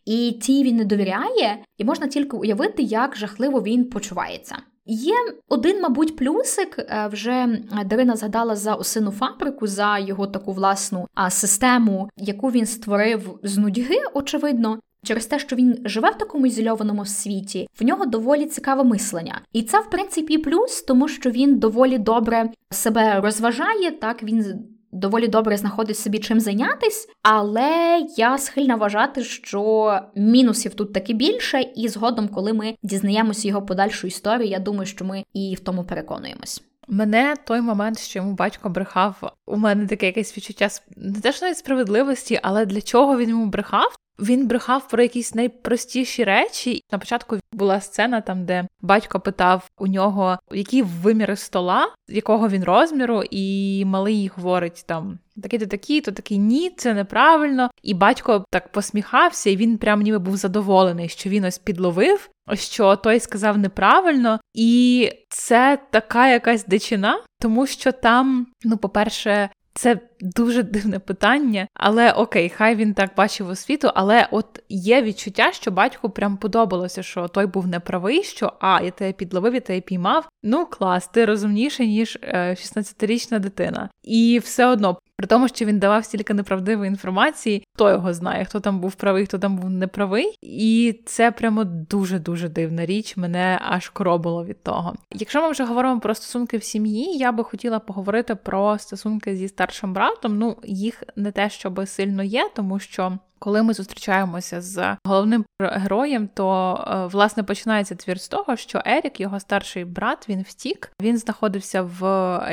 і 0.05 0.31
тій 0.41 0.63
він 0.63 0.75
не 0.75 0.85
довіряє, 0.85 1.57
і 1.77 1.85
можна 1.85 2.07
тільки 2.07 2.37
уявити, 2.37 2.83
як 2.83 3.17
жахливо 3.17 3.61
він 3.61 3.85
почувається. 3.85 4.57
Є 4.93 5.15
один, 5.49 5.81
мабуть, 5.81 6.15
плюсик. 6.15 6.79
Е, 6.79 7.09
вже 7.11 7.59
Дарина 7.85 8.15
згадала 8.15 8.55
за 8.55 8.75
осину 8.75 9.11
фабрику, 9.11 9.67
за 9.67 9.99
його 9.99 10.27
таку 10.27 10.51
власну 10.51 11.07
систему, 11.29 12.09
яку 12.17 12.51
він 12.51 12.65
створив 12.65 13.39
з 13.43 13.57
нудьги, 13.57 13.97
очевидно. 14.13 14.79
Через 15.03 15.25
те, 15.25 15.39
що 15.39 15.55
він 15.55 15.81
живе 15.85 16.09
в 16.09 16.17
такому 16.17 16.45
ізольованому 16.45 17.05
світі, 17.05 17.67
в 17.79 17.83
нього 17.83 18.05
доволі 18.05 18.45
цікаве 18.45 18.83
мислення, 18.83 19.41
і 19.53 19.63
це 19.63 19.79
в 19.79 19.89
принципі 19.89 20.37
плюс, 20.37 20.81
тому 20.81 21.07
що 21.07 21.29
він 21.29 21.59
доволі 21.59 21.97
добре 21.97 22.49
себе 22.69 23.21
розважає. 23.21 23.91
Так 23.91 24.23
він 24.23 24.65
доволі 24.91 25.27
добре 25.27 25.57
знаходить 25.57 25.97
собі 25.97 26.19
чим 26.19 26.39
зайнятись, 26.39 27.07
але 27.21 28.01
я 28.17 28.37
схильна 28.37 28.75
вважати, 28.75 29.23
що 29.23 29.99
мінусів 30.15 30.73
тут 30.73 30.93
таки 30.93 31.13
більше, 31.13 31.61
і 31.75 31.87
згодом, 31.87 32.27
коли 32.27 32.53
ми 32.53 32.75
дізнаємося 32.83 33.47
його 33.47 33.61
подальшу 33.61 34.07
історію, 34.07 34.49
я 34.49 34.59
думаю, 34.59 34.85
що 34.85 35.05
ми 35.05 35.23
і 35.33 35.55
в 35.55 35.59
тому 35.59 35.83
переконуємось. 35.83 36.63
Мене 36.87 37.35
той 37.45 37.61
момент, 37.61 37.99
що 37.99 38.19
йому 38.19 38.33
батько 38.33 38.69
брехав, 38.69 39.33
у 39.45 39.57
мене 39.57 39.87
таке 39.87 40.05
якесь 40.05 40.37
відчуття 40.37 40.69
не 40.97 41.21
те, 41.21 41.33
що 41.33 41.45
навіть 41.45 41.57
справедливості, 41.57 42.39
але 42.43 42.65
для 42.65 42.81
чого 42.81 43.17
він 43.17 43.29
йому 43.29 43.45
брехав? 43.45 43.95
Він 44.21 44.47
брехав 44.47 44.87
про 44.87 45.03
якісь 45.03 45.35
найпростіші 45.35 46.23
речі. 46.23 46.83
На 46.91 46.97
початку 46.97 47.37
була 47.53 47.81
сцена, 47.81 48.21
там 48.21 48.45
де 48.45 48.67
батько 48.81 49.19
питав 49.19 49.69
у 49.77 49.87
нього, 49.87 50.37
які 50.51 50.81
виміри 50.81 51.35
стола, 51.35 51.87
якого 52.09 52.49
він 52.49 52.63
розміру, 52.63 53.23
і 53.31 53.85
малий 53.85 54.31
говорить 54.35 54.83
там. 54.87 55.19
Такі 55.43 55.57
то 55.57 55.65
такі, 55.65 56.01
то 56.01 56.11
такий 56.11 56.37
ні, 56.37 56.69
це 56.77 56.93
неправильно. 56.93 57.71
І 57.83 57.93
батько 57.93 58.45
так 58.49 58.71
посміхався, 58.71 59.49
і 59.49 59.55
він 59.55 59.77
прям 59.77 60.01
ніби 60.01 60.19
був 60.19 60.37
задоволений, 60.37 61.09
що 61.09 61.29
він 61.29 61.45
ось 61.45 61.57
підловив, 61.57 62.29
що 62.53 62.95
той 62.95 63.19
сказав 63.19 63.57
неправильно, 63.57 64.39
і 64.53 65.09
це 65.29 65.79
така 65.91 66.27
якась 66.27 66.65
дичина, 66.65 67.19
тому 67.39 67.67
що 67.67 67.91
там, 67.91 68.47
ну, 68.63 68.77
по-перше, 68.77 69.49
це 69.73 69.99
дуже 70.21 70.63
дивне 70.63 70.99
питання, 70.99 71.67
але 71.73 72.11
окей, 72.11 72.49
хай 72.49 72.75
він 72.75 72.93
так 72.93 73.11
бачив 73.17 73.49
освіту, 73.49 73.91
але 73.95 74.27
от 74.31 74.63
є 74.69 75.01
відчуття, 75.01 75.51
що 75.51 75.71
батьку 75.71 76.09
прям 76.09 76.37
подобалося, 76.37 77.03
що 77.03 77.27
той 77.27 77.45
був 77.45 77.67
неправий, 77.67 78.23
що 78.23 78.53
а, 78.59 78.81
я 78.83 78.91
тебе 78.91 79.11
підловив, 79.11 79.53
я 79.53 79.59
тебе 79.59 79.81
піймав. 79.81 80.29
Ну 80.43 80.65
клас, 80.65 81.07
ти 81.07 81.25
розумніше, 81.25 81.85
ніж 81.85 82.19
16-річна 82.33 83.35
е, 83.35 83.39
дитина. 83.39 83.89
І 84.03 84.39
все 84.43 84.65
одно 84.65 84.97
при 85.21 85.27
тому, 85.27 85.47
що 85.47 85.65
він 85.65 85.79
давав 85.79 86.05
стільки 86.05 86.33
неправдивої 86.33 86.87
інформації, 86.87 87.63
хто 87.75 87.89
його 87.89 88.13
знає, 88.13 88.45
хто 88.45 88.59
там 88.59 88.79
був 88.79 88.95
правий, 88.95 89.25
хто 89.25 89.39
там 89.39 89.57
був 89.57 89.69
неправий. 89.69 90.37
І 90.41 90.99
це 91.05 91.31
прямо 91.31 91.63
дуже-дуже 91.63 92.49
дивна 92.49 92.85
річ, 92.85 93.17
мене 93.17 93.59
аж 93.61 93.89
коробило 93.89 94.45
від 94.45 94.63
того. 94.63 94.93
Якщо 95.13 95.41
ми 95.41 95.51
вже 95.51 95.63
говоримо 95.63 95.99
про 95.99 96.15
стосунки 96.15 96.57
в 96.57 96.63
сім'ї, 96.63 97.17
я 97.17 97.31
би 97.31 97.43
хотіла 97.43 97.79
поговорити 97.79 98.35
про 98.35 98.77
стосунки 98.77 99.35
зі 99.35 99.47
старшим 99.47 99.93
братом. 99.93 100.37
Ну, 100.37 100.57
їх 100.63 101.03
не 101.15 101.31
те, 101.31 101.49
щоб 101.49 101.87
сильно 101.87 102.23
є, 102.23 102.49
тому 102.55 102.79
що. 102.79 103.17
Коли 103.43 103.63
ми 103.63 103.73
зустрічаємося 103.73 104.61
з 104.61 104.97
головним 105.05 105.45
героєм, 105.59 106.29
то 106.33 106.75
е, 106.87 107.05
власне 107.05 107.43
починається 107.43 107.95
твір 107.95 108.21
з 108.21 108.27
того, 108.27 108.55
що 108.55 108.81
Ерік, 108.85 109.19
його 109.19 109.39
старший 109.39 109.85
брат, 109.85 110.29
він 110.29 110.41
втік. 110.41 110.91
Він 111.01 111.17
знаходився 111.17 111.81
в 111.81 112.01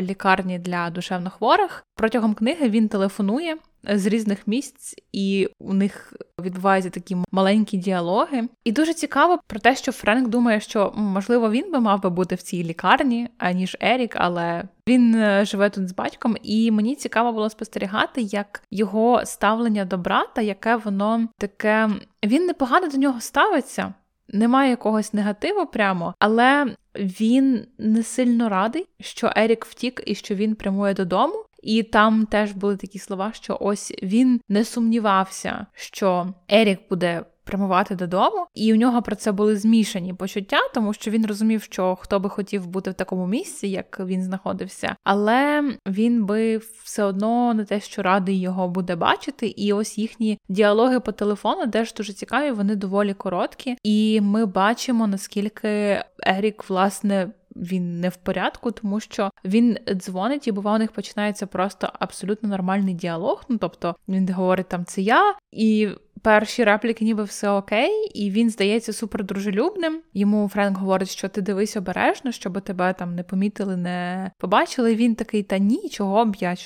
лікарні 0.01 0.59
для 0.59 0.91
душевнохворих. 0.91 1.85
Протягом 1.97 2.35
книги 2.35 2.69
він 2.69 2.89
телефонує 2.89 3.57
з 3.85 4.07
різних 4.07 4.47
місць, 4.47 4.95
і 5.13 5.49
у 5.59 5.73
них 5.73 6.13
відбуваються 6.41 6.91
такі 6.91 7.17
маленькі 7.33 7.79
діалоги. 7.79 8.49
І 8.65 8.73
дуже 8.73 8.95
цікаво 8.95 9.39
про 9.47 9.61
те, 9.61 9.77
що 9.77 9.93
Френк 9.93 10.29
думає, 10.29 10.61
що 10.61 10.93
можливо 10.97 11.51
він 11.51 11.73
би 11.73 11.81
мав 11.81 12.03
би 12.03 12.11
бути 12.11 12.35
в 12.35 12.43
цій 12.43 12.65
лікарні, 12.65 13.29
аніж 13.39 13.77
Ерік, 13.81 14.15
але 14.19 14.65
він 14.89 15.15
е, 15.15 15.45
живе 15.45 15.71
тут 15.71 15.89
з 15.89 15.95
батьком, 15.95 16.37
і 16.43 16.71
мені 16.71 16.97
цікаво 16.97 17.33
було 17.33 17.51
спостерігати, 17.51 18.23
як 18.23 18.63
його 18.71 19.23
ставлення 19.25 19.85
до 19.85 19.99
брата, 19.99 20.43
яке 20.43 20.77
воно 20.77 21.29
таке. 21.39 21.91
Він 22.25 22.47
непогано 22.47 22.89
до 22.89 22.97
нього 22.97 23.21
ставиться. 23.21 23.95
Немає 24.33 24.71
якогось 24.71 25.13
негативу 25.13 25.67
прямо, 25.67 26.15
але 26.19 26.67
він 26.95 27.67
не 27.79 28.03
сильно 28.03 28.49
радий, 28.49 28.87
що 29.01 29.33
Ерік 29.37 29.65
втік 29.65 30.03
і 30.07 30.15
що 30.15 30.35
він 30.35 30.55
прямує 30.55 30.95
додому. 30.95 31.45
І 31.69 31.83
там 31.83 32.27
теж 32.27 32.53
були 32.53 32.77
такі 32.77 32.99
слова, 32.99 33.33
що 33.33 33.59
ось 33.61 33.95
він 34.03 34.41
не 34.49 34.65
сумнівався, 34.65 35.67
що 35.75 36.35
Ерік 36.49 36.81
буде 36.91 37.25
прямувати 37.49 37.95
додому, 37.95 38.47
і 38.55 38.73
у 38.73 38.77
нього 38.77 39.03
про 39.03 39.17
це 39.17 39.33
були 39.33 39.57
змішані 39.57 40.15
почуття, 40.15 40.59
тому 40.75 40.93
що 40.93 41.11
він 41.11 41.27
розумів, 41.27 41.63
що 41.63 41.97
хто 42.01 42.21
би 42.21 42.29
хотів 42.29 42.67
бути 42.67 42.91
в 42.91 42.95
такому 42.95 43.27
місці, 43.27 43.69
як 43.69 44.01
він 44.01 44.23
знаходився, 44.23 44.97
але 45.05 45.65
він 45.87 46.25
би 46.25 46.57
все 46.85 47.05
одно 47.05 47.55
не 47.55 47.65
те, 47.65 47.81
що 47.81 48.03
радий 48.03 48.41
його 48.41 48.69
буде 48.69 48.97
бачити. 48.97 49.47
І 49.47 49.73
ось 49.73 49.99
їхні 49.99 50.39
діалоги 50.49 51.01
по 51.01 51.13
телефону 51.13 51.71
теж 51.71 51.95
дуже 51.95 52.13
цікаві, 52.13 52.51
вони 52.51 52.77
доволі 52.77 53.15
короткі, 53.15 53.77
і 53.83 54.21
ми 54.21 54.47
бачимо 54.47 55.07
наскільки 55.07 56.03
Ерік 56.27 56.71
власне 56.71 57.31
він 57.59 58.01
не 58.01 58.09
в 58.09 58.17
порядку, 58.17 58.71
тому 58.71 59.01
що 59.01 59.31
він 59.45 59.79
дзвонить, 59.95 60.49
і 60.49 60.53
бува, 60.53 60.75
у 60.75 60.79
них 60.79 60.93
починається 60.93 61.47
просто 61.47 61.93
абсолютно 61.99 62.49
нормальний 62.49 62.95
діалог. 62.95 63.45
Ну 63.49 63.59
тобто 63.59 63.97
він 64.09 64.33
говорить 64.33 64.69
там 64.69 64.85
це 64.85 65.01
я, 65.03 65.35
і 65.53 65.89
перші 66.23 66.65
репліки, 66.65 67.05
ніби 67.05 67.23
все 67.23 67.51
окей, 67.51 68.11
і 68.15 68.31
він 68.31 68.51
здається 68.51 68.93
супер 68.93 69.25
дружелюбним. 69.25 70.01
Йому 70.15 70.49
Френк 70.49 70.79
говорить, 70.79 71.11
що 71.11 71.29
ти 71.29 71.43
дивись 71.43 71.77
обережно, 71.77 72.33
щоб 72.33 72.61
тебе 72.61 72.93
там 72.93 73.15
не 73.15 73.23
помітили, 73.23 73.77
не 73.77 74.31
побачили. 74.39 74.95
Він 74.95 75.15
такий, 75.15 75.43
та 75.43 75.59
ні, 75.59 75.89
чого 75.89 76.25
б 76.25 76.37
я 76.37 76.57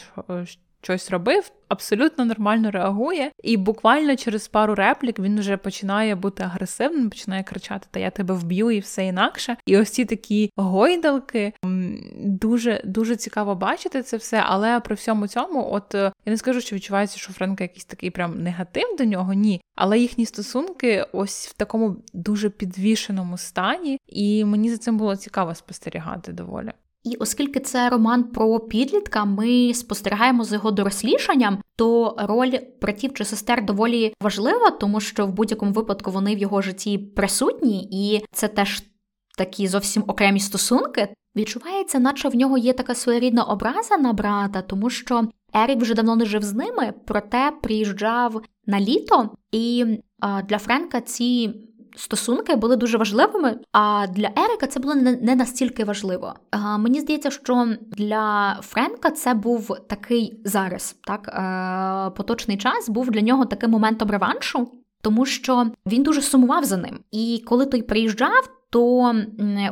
щось 0.82 1.10
робив, 1.10 1.52
абсолютно 1.68 2.24
нормально 2.24 2.70
реагує, 2.70 3.30
і 3.42 3.56
буквально 3.56 4.16
через 4.16 4.48
пару 4.48 4.74
реплік 4.74 5.18
він 5.18 5.40
вже 5.40 5.56
починає 5.56 6.14
бути 6.14 6.42
агресивним, 6.42 7.10
починає 7.10 7.42
кричати: 7.42 7.86
Та 7.90 8.00
я 8.00 8.10
тебе 8.10 8.34
вб'ю 8.34 8.70
і 8.70 8.80
все 8.80 9.06
інакше. 9.06 9.56
І 9.66 9.78
ось 9.78 9.90
ці 9.90 10.04
такі 10.04 10.50
гойдалки 10.56 11.52
дуже 12.14 12.80
дуже 12.84 13.16
цікаво 13.16 13.54
бачити 13.54 14.02
це 14.02 14.16
все. 14.16 14.42
Але 14.46 14.80
при 14.80 14.94
всьому 14.94 15.26
цьому, 15.26 15.72
от 15.72 15.94
е, 15.94 16.12
я 16.26 16.30
не 16.30 16.36
скажу, 16.36 16.60
що 16.60 16.76
відчувається, 16.76 17.18
що 17.18 17.32
Френка 17.32 17.64
якийсь 17.64 17.84
такий 17.84 18.10
прям 18.10 18.42
негатив 18.42 18.96
до 18.98 19.04
нього, 19.04 19.32
ні. 19.32 19.60
Але 19.76 19.98
їхні 19.98 20.26
стосунки 20.26 21.06
ось 21.12 21.48
в 21.48 21.52
такому 21.52 21.96
дуже 22.12 22.50
підвішеному 22.50 23.38
стані, 23.38 23.98
і 24.06 24.44
мені 24.44 24.70
за 24.70 24.78
цим 24.78 24.98
було 24.98 25.16
цікаво 25.16 25.54
спостерігати 25.54 26.32
доволі. 26.32 26.72
І 27.04 27.16
оскільки 27.16 27.60
це 27.60 27.88
роман 27.88 28.24
про 28.24 28.60
підлітка, 28.60 29.24
ми 29.24 29.74
спостерігаємо 29.74 30.44
за 30.44 30.54
його 30.54 30.70
дорослішанням, 30.70 31.58
то 31.76 32.16
роль 32.18 32.58
братів 32.82 33.14
чи 33.14 33.24
сестер 33.24 33.64
доволі 33.64 34.14
важлива, 34.20 34.70
тому 34.70 35.00
що 35.00 35.26
в 35.26 35.32
будь-якому 35.32 35.72
випадку 35.72 36.10
вони 36.10 36.34
в 36.34 36.38
його 36.38 36.62
житті 36.62 36.98
присутні, 36.98 37.88
і 37.90 38.24
це 38.32 38.48
теж 38.48 38.82
такі 39.38 39.68
зовсім 39.68 40.04
окремі 40.06 40.40
стосунки. 40.40 41.08
Відчувається, 41.36 41.98
наче 41.98 42.28
в 42.28 42.36
нього 42.36 42.58
є 42.58 42.72
така 42.72 42.94
своєрідна 42.94 43.42
образа 43.42 43.96
на 43.96 44.12
брата, 44.12 44.62
тому 44.62 44.90
що 44.90 45.28
Ерік 45.54 45.80
вже 45.80 45.94
давно 45.94 46.16
не 46.16 46.24
жив 46.24 46.42
з 46.42 46.52
ними, 46.54 46.94
проте 47.06 47.52
приїжджав 47.62 48.42
на 48.66 48.80
літо, 48.80 49.30
і 49.52 49.84
для 50.48 50.58
Френка 50.58 51.00
ці 51.00 51.54
стосунки 51.96 52.56
були 52.56 52.76
дуже 52.76 52.98
важливими. 52.98 53.58
А 53.72 54.06
для 54.06 54.30
Ерика 54.36 54.66
це 54.66 54.80
було 54.80 54.94
не 54.94 55.34
настільки 55.36 55.84
важливо. 55.84 56.34
Мені 56.78 57.00
здається, 57.00 57.30
що 57.30 57.68
для 57.96 58.56
Френка 58.62 59.10
це 59.10 59.34
був 59.34 59.76
такий 59.88 60.40
зараз, 60.44 60.96
так 61.06 61.28
е, 61.28 62.16
поточний 62.16 62.56
час 62.56 62.88
був 62.88 63.10
для 63.10 63.20
нього 63.20 63.44
таким 63.44 63.70
моментом 63.70 64.10
реваншу, 64.10 64.72
тому 65.02 65.26
що 65.26 65.66
він 65.86 66.02
дуже 66.02 66.22
сумував 66.22 66.64
за 66.64 66.76
ним. 66.76 66.98
І 67.10 67.42
коли 67.46 67.66
той 67.66 67.82
приїжджав, 67.82 68.48
то 68.70 69.14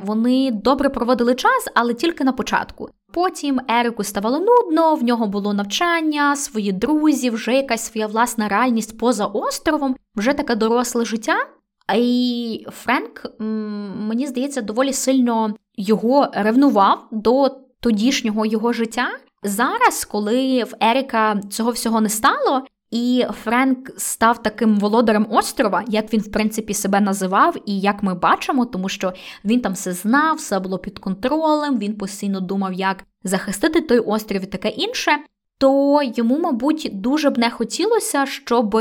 вони 0.03 0.51
добре 0.51 0.89
проводили 0.89 1.35
час, 1.35 1.69
але 1.75 1.95
тільки 1.95 2.25
на 2.25 2.33
початку. 2.33 2.89
Потім 3.13 3.61
Ерику 3.69 4.05
ставало 4.05 4.39
нудно, 4.39 4.95
в 4.95 5.05
нього 5.05 5.27
було 5.27 5.55
навчання, 5.55 6.37
свої 6.37 6.73
друзі, 6.73 7.31
вже 7.31 7.55
якась 7.55 7.85
своя 7.87 8.07
власна 8.07 8.49
реальність 8.49 8.99
поза 8.99 9.27
островом, 9.27 9.97
вже 10.17 10.33
таке 10.33 10.55
доросле 10.55 11.05
життя. 11.05 11.37
Й 11.95 12.67
Френк, 12.71 13.27
мені 14.09 14.27
здається, 14.27 14.63
доволі 14.63 14.93
сильно 14.93 15.55
його 15.77 16.29
ревнував 16.33 17.09
до 17.11 17.49
тодішнього 17.81 18.47
його 18.47 18.73
життя. 18.73 19.09
Зараз, 19.43 20.05
коли 20.05 20.65
в 20.65 20.75
Еріка 20.81 21.41
цього 21.51 21.71
всього 21.71 22.01
не 22.01 22.09
стало, 22.09 22.65
і 22.91 23.27
Френк 23.43 23.91
став 23.97 24.43
таким 24.43 24.79
володарем 24.79 25.27
острова, 25.31 25.85
як 25.89 26.13
він, 26.13 26.21
в 26.21 26.33
принципі, 26.33 26.75
себе 26.75 27.01
називав, 27.01 27.57
і 27.67 27.81
як 27.81 28.03
ми 28.03 28.15
бачимо, 28.15 28.67
тому 28.67 28.89
що 28.89 29.13
він 29.45 29.61
там 29.61 29.73
все 29.73 29.93
знав, 29.93 30.37
все 30.37 30.61
було 30.61 30.79
під 30.79 30.99
контролем, 30.99 31.79
він 31.79 31.99
постійно 31.99 32.41
думав, 32.41 32.73
як 32.73 33.05
захистити 33.25 33.81
той 33.81 33.99
острів 33.99 34.43
і 34.43 34.47
таке 34.47 34.69
інше. 34.69 35.11
То 35.59 36.01
йому, 36.03 36.39
мабуть, 36.39 36.91
дуже 36.93 37.31
б 37.31 37.39
не 37.39 37.51
хотілося, 37.51 38.27
щоб 38.27 38.77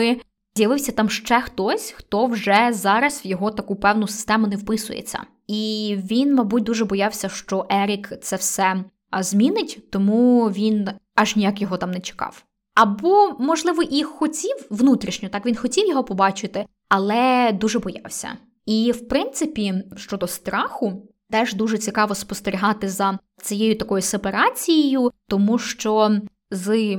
з'явився 0.59 0.91
там 0.91 1.09
ще 1.09 1.41
хтось, 1.41 1.91
хто 1.97 2.25
вже 2.25 2.69
зараз 2.71 3.21
в 3.25 3.27
його 3.27 3.51
таку 3.51 3.75
певну 3.75 4.07
систему 4.07 4.47
не 4.47 4.55
вписується. 4.55 5.23
І 5.47 5.95
він, 6.11 6.35
мабуть, 6.35 6.63
дуже 6.63 6.85
боявся, 6.85 7.29
що 7.29 7.65
Ерік 7.69 8.13
це 8.21 8.35
все 8.35 8.83
змінить, 9.19 9.91
тому 9.91 10.49
він 10.49 10.89
аж 11.15 11.35
ніяк 11.35 11.61
його 11.61 11.77
там 11.77 11.91
не 11.91 11.99
чекав. 11.99 12.43
Або, 12.75 13.35
можливо, 13.39 13.83
і 13.83 14.03
хотів 14.03 14.55
внутрішньо, 14.69 15.29
так 15.29 15.45
він 15.45 15.55
хотів 15.55 15.87
його 15.87 16.03
побачити, 16.03 16.65
але 16.89 17.51
дуже 17.51 17.79
боявся. 17.79 18.29
І, 18.65 18.91
в 18.91 19.07
принципі, 19.07 19.73
щодо 19.95 20.27
страху, 20.27 21.09
теж 21.29 21.53
дуже 21.53 21.77
цікаво 21.77 22.15
спостерігати 22.15 22.89
за 22.89 23.19
цією 23.41 23.77
такою 23.77 24.01
сепарацією, 24.01 25.11
тому 25.27 25.57
що 25.57 26.11
з 26.51 26.97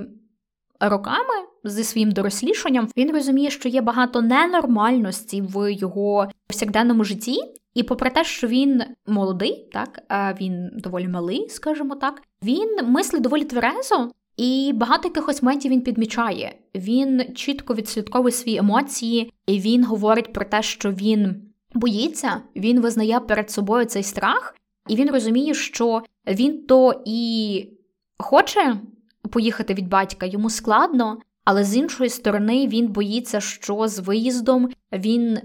роками, 0.81 1.50
зі 1.65 1.85
своїм 1.85 2.13
дорослішанням, 2.13 2.89
він 2.97 3.13
розуміє, 3.13 3.51
що 3.51 3.69
є 3.69 3.81
багато 3.81 4.23
ненормальності 4.23 5.43
в 5.43 5.73
його 5.73 6.29
повсякденному 6.47 7.05
житті. 7.05 7.39
І 7.75 7.83
попри 7.83 8.11
те, 8.11 8.25
що 8.25 8.47
він 8.47 8.83
молодий, 9.07 9.69
так 9.73 10.03
він 10.41 10.71
доволі 10.75 11.09
малий, 11.09 11.49
скажімо 11.49 11.95
так, 11.95 12.23
він 12.43 12.77
мислить 12.85 13.23
доволі 13.23 13.45
тверезо, 13.45 14.11
і 14.37 14.73
багато 14.75 15.09
якихось 15.09 15.43
моментів 15.43 15.71
він 15.71 15.81
підмічає. 15.81 16.55
Він 16.75 17.35
чітко 17.35 17.75
відслідковує 17.75 18.33
свої 18.33 18.57
емоції, 18.57 19.33
і 19.47 19.61
він 19.61 19.85
говорить 19.85 20.33
про 20.33 20.45
те, 20.45 20.63
що 20.63 20.91
він 20.91 21.43
боїться, 21.75 22.43
він 22.57 22.81
визнає 22.81 23.21
перед 23.21 23.51
собою 23.51 23.85
цей 23.85 24.03
страх, 24.03 24.55
і 24.89 24.97
він 24.97 25.11
розуміє, 25.11 25.55
що 25.55 26.03
він 26.27 26.67
то 26.67 27.03
і 27.07 27.69
хоче 28.19 28.77
поїхати 29.31 29.75
від 29.75 29.89
батька, 29.89 30.27
йому 30.27 30.51
складно. 30.51 31.19
Але 31.51 31.65
з 31.65 31.77
іншої 31.77 32.11
сторони 32.11 32.69
він 32.69 32.89
боїться, 32.89 33.41
що 33.41 33.89
з 33.89 33.99
виїздом 33.99 34.69
він 34.93 35.39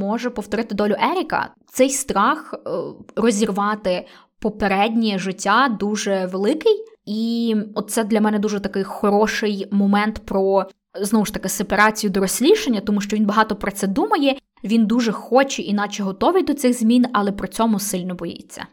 може 0.00 0.30
повторити 0.30 0.74
долю 0.74 0.94
Еріка. 1.12 1.54
Цей 1.72 1.90
страх 1.90 2.54
е, 2.54 2.70
розірвати 3.16 4.06
попереднє 4.38 5.18
життя 5.18 5.76
дуже 5.80 6.26
великий. 6.26 6.84
І 7.06 7.56
оце 7.74 8.04
для 8.04 8.20
мене 8.20 8.38
дуже 8.38 8.60
такий 8.60 8.84
хороший 8.84 9.68
момент 9.70 10.18
про 10.18 10.66
знову 11.00 11.24
ж 11.24 11.34
таки 11.34 11.48
сепарацію 11.48 12.10
дорослішання, 12.10 12.80
тому 12.80 13.00
що 13.00 13.16
він 13.16 13.26
багато 13.26 13.56
про 13.56 13.70
це 13.70 13.86
думає. 13.86 14.36
Він 14.64 14.86
дуже 14.86 15.12
хоче, 15.12 15.62
іначе 15.62 16.02
готовий 16.02 16.42
до 16.42 16.54
цих 16.54 16.78
змін, 16.78 17.06
але 17.12 17.32
при 17.32 17.48
цьому 17.48 17.78
сильно 17.78 18.14
боїться. 18.14 18.66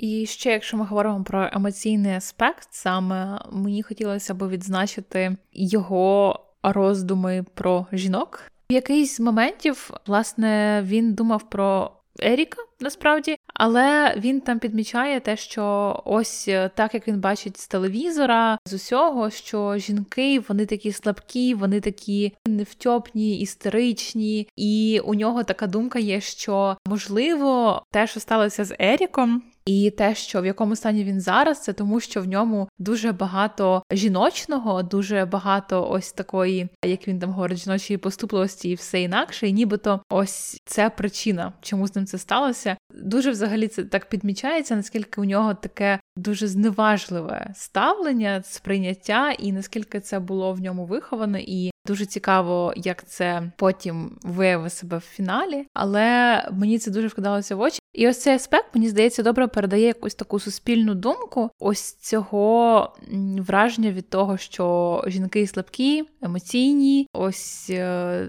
І 0.00 0.26
ще, 0.26 0.50
якщо 0.50 0.76
ми 0.76 0.84
говоримо 0.84 1.24
про 1.24 1.48
емоційний 1.52 2.14
аспект, 2.14 2.68
саме 2.70 3.38
мені 3.52 3.82
хотілося 3.82 4.34
б 4.34 4.48
відзначити 4.48 5.36
його 5.52 6.40
роздуми 6.62 7.44
про 7.54 7.86
жінок. 7.92 8.42
В 8.70 8.72
якийсь 8.72 9.16
з 9.16 9.20
моментів, 9.20 9.90
власне, 10.06 10.82
він 10.86 11.14
думав 11.14 11.50
про 11.50 11.92
Еріка 12.20 12.62
насправді, 12.80 13.36
але 13.54 14.14
він 14.16 14.40
там 14.40 14.58
підмічає 14.58 15.20
те, 15.20 15.36
що 15.36 15.96
ось 16.04 16.48
е, 16.48 16.70
так 16.74 16.94
як 16.94 17.08
він 17.08 17.20
бачить 17.20 17.58
з 17.58 17.68
телевізора, 17.68 18.58
з 18.64 18.72
усього, 18.72 19.30
що 19.30 19.78
жінки 19.78 20.40
вони 20.48 20.66
такі 20.66 20.92
слабкі, 20.92 21.54
вони 21.54 21.80
такі 21.80 22.32
невтьопні, 22.46 23.40
істеричні, 23.40 24.48
і 24.56 25.00
у 25.04 25.14
нього 25.14 25.44
така 25.44 25.66
думка 25.66 25.98
є, 25.98 26.20
що 26.20 26.76
можливо 26.86 27.82
те, 27.90 28.06
що 28.06 28.20
сталося 28.20 28.64
з 28.64 28.76
Еріком. 28.78 29.42
І 29.70 29.90
те, 29.90 30.14
що 30.14 30.42
в 30.42 30.46
якому 30.46 30.76
стані 30.76 31.04
він 31.04 31.20
зараз, 31.20 31.62
це 31.62 31.72
тому, 31.72 32.00
що 32.00 32.22
в 32.22 32.26
ньому 32.26 32.68
дуже 32.78 33.12
багато 33.12 33.82
жіночного, 33.92 34.82
дуже 34.82 35.24
багато 35.24 35.90
ось 35.90 36.12
такої, 36.12 36.68
як 36.84 37.08
він 37.08 37.18
там 37.18 37.30
говорить, 37.30 37.58
жіночої 37.58 37.98
поступливості 37.98 38.70
і 38.70 38.74
все 38.74 39.02
інакше. 39.02 39.48
І 39.48 39.52
нібито 39.52 40.02
ось 40.10 40.60
це 40.64 40.90
причина, 40.90 41.52
чому 41.60 41.86
з 41.86 41.96
ним 41.96 42.06
це 42.06 42.18
сталося. 42.18 42.76
Дуже 42.94 43.30
взагалі 43.30 43.68
це 43.68 43.84
так 43.84 44.08
підмічається, 44.08 44.76
наскільки 44.76 45.20
у 45.20 45.24
нього 45.24 45.54
таке 45.54 46.00
дуже 46.16 46.46
зневажливе 46.46 47.50
ставлення, 47.54 48.42
сприйняття, 48.44 49.30
і 49.30 49.52
наскільки 49.52 50.00
це 50.00 50.20
було 50.20 50.52
в 50.52 50.60
ньому 50.60 50.86
виховано, 50.86 51.38
і 51.38 51.70
дуже 51.86 52.06
цікаво, 52.06 52.72
як 52.76 53.08
це 53.08 53.52
потім 53.56 54.18
виявив 54.22 54.72
себе 54.72 54.96
в 54.96 55.00
фіналі. 55.00 55.66
Але 55.74 56.44
мені 56.52 56.78
це 56.78 56.90
дуже 56.90 57.06
вкидалося 57.06 57.56
в 57.56 57.60
очі. 57.60 57.80
І 57.92 58.08
ось 58.08 58.22
цей 58.22 58.34
аспект, 58.34 58.74
мені 58.74 58.88
здається, 58.88 59.22
добре 59.22 59.46
передає 59.46 59.86
якусь 59.86 60.14
таку 60.14 60.40
суспільну 60.40 60.94
думку 60.94 61.50
ось 61.58 61.94
цього 61.94 62.94
враження 63.38 63.90
від 63.90 64.10
того, 64.10 64.36
що 64.36 65.04
жінки 65.06 65.46
слабкі, 65.46 66.04
емоційні, 66.22 67.06
ось 67.12 67.70
е, 67.70 68.28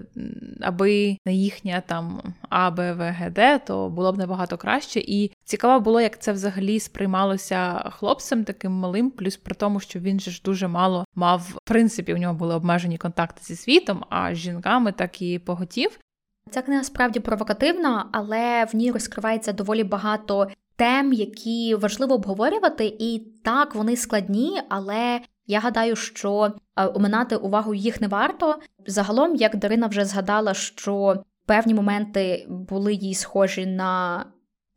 аби 0.60 1.16
на 1.26 1.32
їхня 1.32 1.82
там 1.86 2.22
А, 2.48 2.70
Б, 2.70 2.92
В, 2.92 3.12
Г, 3.12 3.30
Д, 3.30 3.58
то 3.58 3.88
було 3.88 4.12
б 4.12 4.18
набагато 4.18 4.56
краще. 4.56 5.00
І 5.00 5.32
цікаво 5.44 5.80
було, 5.80 6.00
як 6.00 6.22
це 6.22 6.32
взагалі 6.32 6.80
сприймалося 6.80 7.90
хлопцем 7.90 8.44
таким 8.44 8.72
малим, 8.72 9.10
плюс 9.10 9.36
при 9.36 9.54
тому, 9.54 9.80
що 9.80 10.00
він 10.00 10.20
же 10.20 10.30
ж 10.30 10.42
дуже 10.44 10.68
мало 10.68 11.04
мав 11.14 11.40
в 11.40 11.58
принципі, 11.64 12.14
у 12.14 12.18
нього 12.18 12.34
були 12.34 12.54
обмежені 12.54 12.98
контакти 12.98 13.41
зі 13.42 13.56
світом, 13.56 14.04
а 14.08 14.34
з 14.34 14.38
жінками 14.38 14.92
так 14.92 15.22
і 15.22 15.38
поготів. 15.38 15.98
Ця 16.50 16.62
книга 16.62 16.84
справді 16.84 17.20
провокативна, 17.20 18.08
але 18.12 18.64
в 18.64 18.76
ній 18.76 18.92
розкривається 18.92 19.52
доволі 19.52 19.84
багато 19.84 20.48
тем, 20.76 21.12
які 21.12 21.74
важливо 21.74 22.14
обговорювати, 22.14 22.96
і 22.98 23.26
так 23.44 23.74
вони 23.74 23.96
складні, 23.96 24.60
але 24.68 25.20
я 25.46 25.60
гадаю, 25.60 25.96
що 25.96 26.52
е, 26.76 26.86
оминати 26.86 27.36
увагу 27.36 27.74
їх 27.74 28.00
не 28.00 28.08
варто. 28.08 28.58
Загалом, 28.86 29.34
як 29.34 29.56
Дарина 29.56 29.86
вже 29.86 30.04
згадала, 30.04 30.54
що 30.54 31.24
певні 31.46 31.74
моменти 31.74 32.46
були 32.48 32.94
їй 32.94 33.14
схожі 33.14 33.66
на 33.66 34.24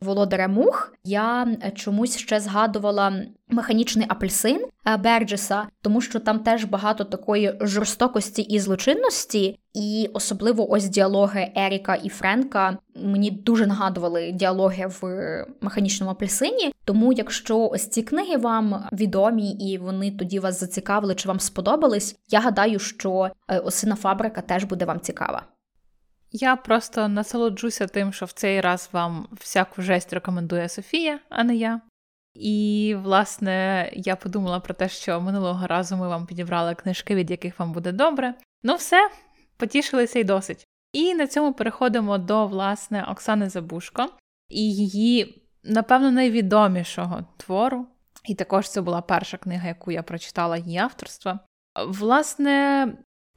володаря 0.01 0.47
мух, 0.47 0.93
я 1.03 1.58
чомусь 1.75 2.17
ще 2.17 2.39
згадувала 2.39 3.13
механічний 3.49 4.05
апельсин 4.10 4.65
е, 4.88 4.97
Берджеса, 4.97 5.67
тому 5.81 6.01
що 6.01 6.19
там 6.19 6.39
теж 6.39 6.63
багато 6.63 7.03
такої 7.03 7.53
жорстокості 7.62 8.41
і 8.41 8.60
злочинності, 8.60 9.60
і 9.73 10.10
особливо 10.13 10.71
ось 10.71 10.89
діалоги 10.89 11.51
Еріка 11.55 11.95
і 11.95 12.10
Френка 12.10 12.77
мені 12.95 13.31
дуже 13.31 13.67
нагадували 13.67 14.31
діалоги 14.31 14.88
в 15.01 15.05
механічному 15.62 16.12
апельсині. 16.12 16.73
Тому, 16.86 17.13
якщо 17.13 17.67
ось 17.67 17.88
ці 17.88 18.01
книги 18.01 18.38
вам 18.38 18.88
відомі 18.93 19.51
і 19.51 19.77
вони 19.77 20.12
тоді 20.12 20.39
вас 20.39 20.60
зацікавили 20.60 21.15
чи 21.15 21.27
вам 21.27 21.39
сподобались, 21.39 22.15
я 22.29 22.39
гадаю, 22.39 22.79
що 22.79 23.29
е, 23.47 23.60
осина 23.60 23.95
фабрика 23.95 24.41
теж 24.41 24.63
буде 24.63 24.86
вам 24.86 24.99
цікава. 24.99 25.43
Я 26.38 26.56
просто 26.56 27.08
насолоджуся 27.08 27.88
тим, 27.88 28.13
що 28.13 28.26
в 28.26 28.32
цей 28.32 28.62
раз 28.62 28.89
вам 28.91 29.28
всяку 29.32 29.82
жесть 29.82 30.13
рекомендує 30.13 30.69
Софія, 30.69 31.19
а 31.30 31.43
не 31.43 31.56
я. 31.56 31.82
І, 32.34 32.95
власне, 33.04 33.89
я 33.93 34.15
подумала 34.15 34.60
про 34.60 34.74
те, 34.74 34.89
що 34.89 35.21
минулого 35.21 35.67
разу 35.67 35.98
ми 35.98 36.08
вам 36.08 36.26
підібрали 36.26 36.76
книжки, 36.76 37.15
від 37.15 37.32
яких 37.32 37.60
вам 37.60 37.71
буде 37.71 37.91
добре. 37.91 38.34
Ну, 38.63 38.76
все, 38.76 39.10
потішилися 39.58 40.19
й 40.19 40.24
досить. 40.24 40.67
І 40.93 41.15
на 41.15 41.28
цьому 41.28 41.54
переходимо 41.54 42.17
до, 42.17 42.48
власне, 42.48 43.04
Оксани 43.04 43.50
Забушко 43.50 44.10
і 44.50 44.74
її, 44.74 45.43
напевно, 45.63 46.12
найвідомішого 46.12 47.26
твору. 47.38 47.88
І 48.26 48.36
також 48.36 48.69
це 48.69 48.82
була 48.82 49.02
перша 49.02 49.38
книга, 49.38 49.67
яку 49.67 49.91
я 49.91 50.04
прочитала 50.04 50.58
її 50.58 50.78
авторства. 50.78 51.39
Власне, 51.88 52.88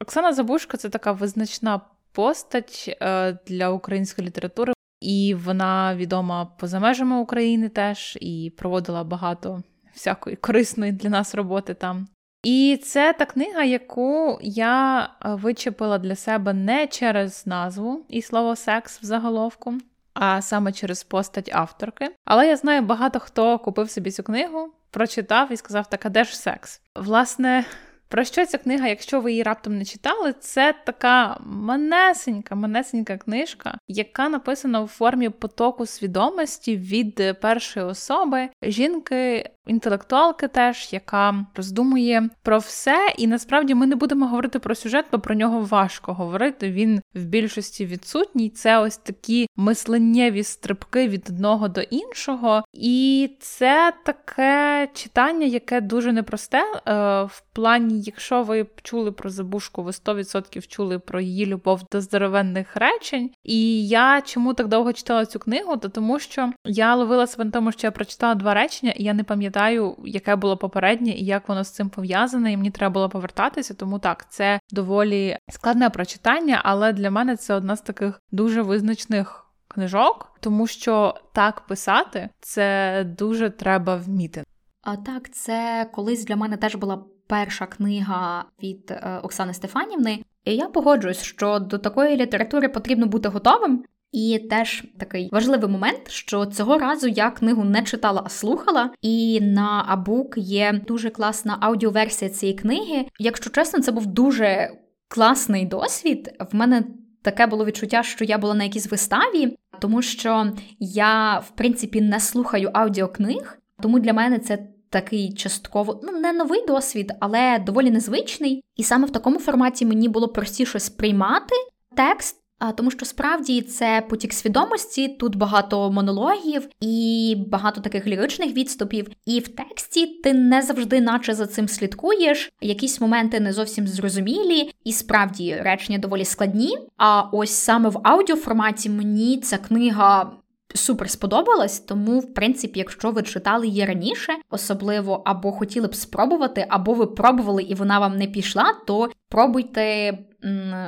Оксана 0.01 0.33
Забушко 0.33 0.77
це 0.77 0.89
така 0.89 1.13
визначна 1.13 1.81
постать 2.19 2.97
е, 3.01 3.39
для 3.47 3.71
української 3.71 4.27
літератури. 4.27 4.73
і 5.01 5.35
вона 5.45 5.95
відома 5.95 6.45
поза 6.45 6.81
межами 6.81 7.17
України 7.17 7.69
теж 7.69 8.19
і 8.21 8.53
проводила 8.57 9.05
багато 9.05 9.63
всякої 9.95 10.37
корисної 10.37 10.93
для 10.93 11.09
нас 11.09 11.35
роботи 11.35 11.75
там. 11.75 12.09
І 12.43 12.81
це 12.85 13.13
та 13.13 13.27
книга, 13.27 13.65
яку 13.65 14.39
я 14.43 15.03
е, 15.03 15.29
вичепила 15.35 15.99
для 15.99 16.15
себе 16.17 16.53
не 16.53 16.87
через 16.87 17.47
назву 17.47 18.05
і 18.09 18.23
слово 18.23 18.57
секс 18.57 19.03
в 19.03 19.05
заголовку, 19.05 19.75
а 20.15 20.43
саме 20.43 20.73
через 20.73 21.05
постать 21.05 21.51
авторки. 21.53 22.11
Але 22.25 22.47
я 22.47 22.57
знаю, 22.57 22.83
багато 22.83 23.21
хто 23.21 23.59
купив 23.59 23.91
собі 23.91 24.11
цю 24.11 24.23
книгу, 24.23 24.73
прочитав 24.91 25.53
і 25.53 25.57
сказав: 25.57 25.91
так, 25.91 26.07
а 26.07 26.09
де 26.09 26.25
ж 26.25 26.37
секс? 26.39 26.81
Власне, 26.97 27.65
про 28.09 28.25
що 28.25 28.47
ця 28.47 28.59
книга, 28.59 28.89
якщо 28.89 29.21
ви 29.21 29.31
її 29.31 29.43
раптом 29.43 29.79
не 29.79 29.85
читали, 29.85 30.35
це 30.41 30.75
така 30.87 31.41
манесенька, 31.45 32.55
манесенька 32.55 33.17
книжка, 33.17 33.79
яка 33.89 34.29
написана 34.29 34.81
у 34.83 34.87
формі 34.87 35.29
потоку 35.29 35.87
свідомості 35.87 36.77
від 36.77 37.41
першої 37.41 37.87
особи 37.87 38.49
жінки, 38.63 39.51
інтелектуалки, 39.69 40.49
теж 40.49 40.89
яка 40.93 41.47
роздумує 41.55 42.29
про 42.43 42.59
все. 42.59 43.15
І 43.19 43.27
насправді 43.27 43.75
ми 43.75 43.87
не 43.87 43.97
будемо 43.97 44.27
говорити 44.27 44.59
про 44.59 44.75
сюжет, 44.75 45.05
бо 45.13 45.19
про 45.19 45.35
нього 45.35 45.61
важко 45.61 46.13
говорити. 46.13 46.71
Він 46.71 47.01
в 47.15 47.25
більшості 47.25 47.87
відсутній. 47.87 48.51
Це 48.51 48.79
ось 48.79 48.97
такі 48.97 49.47
мисленнєві 49.57 50.43
стрибки 50.43 51.09
від 51.09 51.27
одного 51.29 51.69
до 51.69 51.81
іншого. 51.81 52.65
І 52.73 53.31
це 53.41 53.93
таке 54.05 54.89
читання, 54.95 55.47
яке 55.47 55.81
дуже 55.81 56.13
непросте. 56.13 56.59
Е, 56.59 57.23
в 57.23 57.43
плані, 57.53 58.01
якщо 58.01 58.43
ви 58.43 58.67
чули 58.83 59.13
про 59.13 59.31
забушку, 59.31 59.83
ви 59.83 59.91
100% 59.91 60.69
чули 60.69 60.99
про 60.99 61.21
її 61.21 61.47
любов 61.47 61.81
до 61.93 62.01
здоровенних 62.01 62.77
речень. 62.77 63.31
І 63.45 63.89
я 63.89 64.21
чому 64.21 64.55
так 64.55 64.69
довго 64.69 64.93
читала 64.93 65.27
цю 65.27 65.39
книгу? 65.39 65.77
То 65.77 65.89
тому 65.89 66.19
що 66.19 66.53
я 66.65 66.95
ловила 66.95 67.27
себе 67.27 67.45
на 67.45 67.51
тому, 67.51 67.73
що 67.73 67.87
я 67.87 67.91
прочитала 67.91 68.35
два 68.35 68.55
речення, 68.55 68.93
і 68.97 69.05
я 69.05 69.15
не 69.15 69.25
пам'ятаю, 69.25 69.58
яке 70.05 70.37
було 70.37 70.57
попереднє 70.57 71.11
і 71.11 71.25
як 71.25 71.49
воно 71.49 71.65
з 71.65 71.71
цим 71.71 71.89
пов'язане. 71.89 72.53
І 72.53 72.57
мені 72.57 72.71
треба 72.71 72.93
було 72.93 73.09
повертатися. 73.09 73.75
Тому 73.75 73.99
так, 73.99 74.31
це 74.31 74.61
доволі 74.71 75.37
складне 75.51 75.91
прочитання, 75.91 76.61
але 76.65 76.93
для 76.93 77.11
мене 77.11 77.37
це 77.37 77.55
одна 77.55 77.77
з 77.77 77.81
таких 77.81 78.21
дуже 78.31 78.63
визначних. 78.63 79.45
Книжок, 79.71 80.33
тому 80.41 80.67
що 80.67 81.15
так 81.33 81.61
писати 81.61 82.29
це 82.41 83.05
дуже 83.19 83.51
треба 83.51 83.97
вміти. 83.97 84.45
А 84.83 84.97
так, 84.97 85.33
це 85.33 85.89
колись 85.93 86.25
для 86.25 86.37
мене 86.37 86.57
теж 86.57 86.75
була 86.75 87.05
перша 87.27 87.67
книга 87.67 88.45
від 88.63 88.91
е, 88.91 89.21
Оксани 89.23 89.55
Стефанівни. 89.55 90.25
І 90.45 90.57
я 90.57 90.69
погоджуюсь, 90.69 91.23
що 91.23 91.59
до 91.59 91.79
такої 91.79 92.17
літератури 92.17 92.69
потрібно 92.69 93.07
бути 93.07 93.29
готовим. 93.29 93.85
І 94.13 94.39
теж 94.51 94.85
такий 94.99 95.29
важливий 95.33 95.71
момент, 95.71 96.11
що 96.11 96.47
цього 96.47 96.79
разу 96.79 97.09
я 97.09 97.31
книгу 97.31 97.65
не 97.65 97.83
читала, 97.83 98.23
а 98.27 98.29
слухала. 98.29 98.91
І 99.03 99.41
на 99.41 99.85
Абук 99.89 100.35
є 100.37 100.81
дуже 100.87 101.11
класна 101.11 101.59
аудіоверсія 101.61 102.31
цієї 102.31 102.59
книги. 102.59 103.07
Якщо 103.19 103.51
чесно, 103.51 103.81
це 103.81 103.93
був 103.93 104.07
дуже 104.07 104.71
класний 105.09 105.67
досвід. 105.67 106.31
В 106.53 106.57
мене 106.57 106.85
таке 107.23 107.47
було 107.47 107.65
відчуття, 107.65 108.03
що 108.03 108.25
я 108.25 108.39
була 108.39 108.55
на 108.55 108.65
якійсь 108.65 108.91
виставі, 108.91 109.57
тому 109.81 110.03
що 110.03 110.53
я, 110.81 111.39
в 111.39 111.51
принципі, 111.51 112.01
не 112.01 112.21
слухаю 112.21 112.71
аудіокниг, 112.73 113.59
тому 113.83 113.99
для 113.99 114.13
мене 114.13 114.39
це 114.39 114.59
такий 114.91 115.33
частково 115.33 116.01
ну 116.03 116.13
не 116.13 116.33
новий 116.33 116.67
досвід, 116.67 117.13
але 117.21 117.59
доволі 117.59 117.91
незвичний. 117.91 118.65
І 118.77 118.83
саме 118.85 119.07
в 119.07 119.11
такому 119.11 119.39
форматі 119.39 119.87
мені 119.87 120.09
було 120.09 120.29
простіше 120.29 120.81
сприймати 120.81 121.55
текст. 121.97 122.37
А 122.59 122.73
тому, 122.73 122.91
що 122.91 123.07
справді 123.07 123.63
це 123.63 124.03
потік 124.09 124.33
свідомості, 124.33 125.09
тут 125.09 125.37
багато 125.37 125.93
монологів 125.93 126.69
і 126.81 127.37
багато 127.49 127.81
таких 127.81 128.07
ліричних 128.07 128.53
відступів. 128.53 129.11
І 129.27 129.41
в 129.41 129.49
тексті 129.49 130.07
ти 130.07 130.35
не 130.35 130.63
завжди, 130.63 131.01
наче 131.01 131.35
за 131.35 131.47
цим 131.47 131.69
слідкуєш. 131.69 132.53
Якісь 132.61 133.01
моменти 133.01 133.41
не 133.41 133.53
зовсім 133.53 133.87
зрозумілі, 133.87 134.71
і 134.85 134.93
справді 134.93 135.57
речення 135.61 135.99
доволі 135.99 136.25
складні. 136.25 136.79
А 136.97 137.23
ось 137.33 137.51
саме 137.51 137.89
в 137.89 138.01
аудіоформаті 138.03 138.91
мені 138.91 139.41
ця 139.41 139.59
книга 139.59 140.33
супер 140.75 141.11
сподобалась, 141.11 141.81
тому, 141.81 142.19
в 142.19 142.35
принципі, 142.35 142.79
якщо 142.79 143.11
ви 143.11 143.23
читали 143.23 143.67
її 143.67 143.85
раніше, 143.85 144.33
особливо 144.51 145.23
або 145.27 145.53
хотіли 145.53 145.89
б 145.89 145.95
спробувати, 145.95 146.67
або 146.69 146.95
ви 146.95 147.07
пробували 147.07 147.63
і 147.63 147.75
вона 147.75 147.99
вам 147.99 148.17
не 148.17 148.27
пішла, 148.27 148.75
то 148.87 149.11
пробуйте 149.29 150.19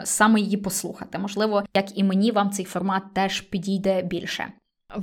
саме 0.04 0.40
її 0.40 0.56
послухати. 0.56 1.18
Можливо, 1.18 1.62
як 1.74 1.98
і 1.98 2.04
мені, 2.04 2.30
вам 2.30 2.50
цей 2.50 2.64
формат 2.64 3.02
теж 3.14 3.40
підійде 3.40 4.02
більше. 4.02 4.52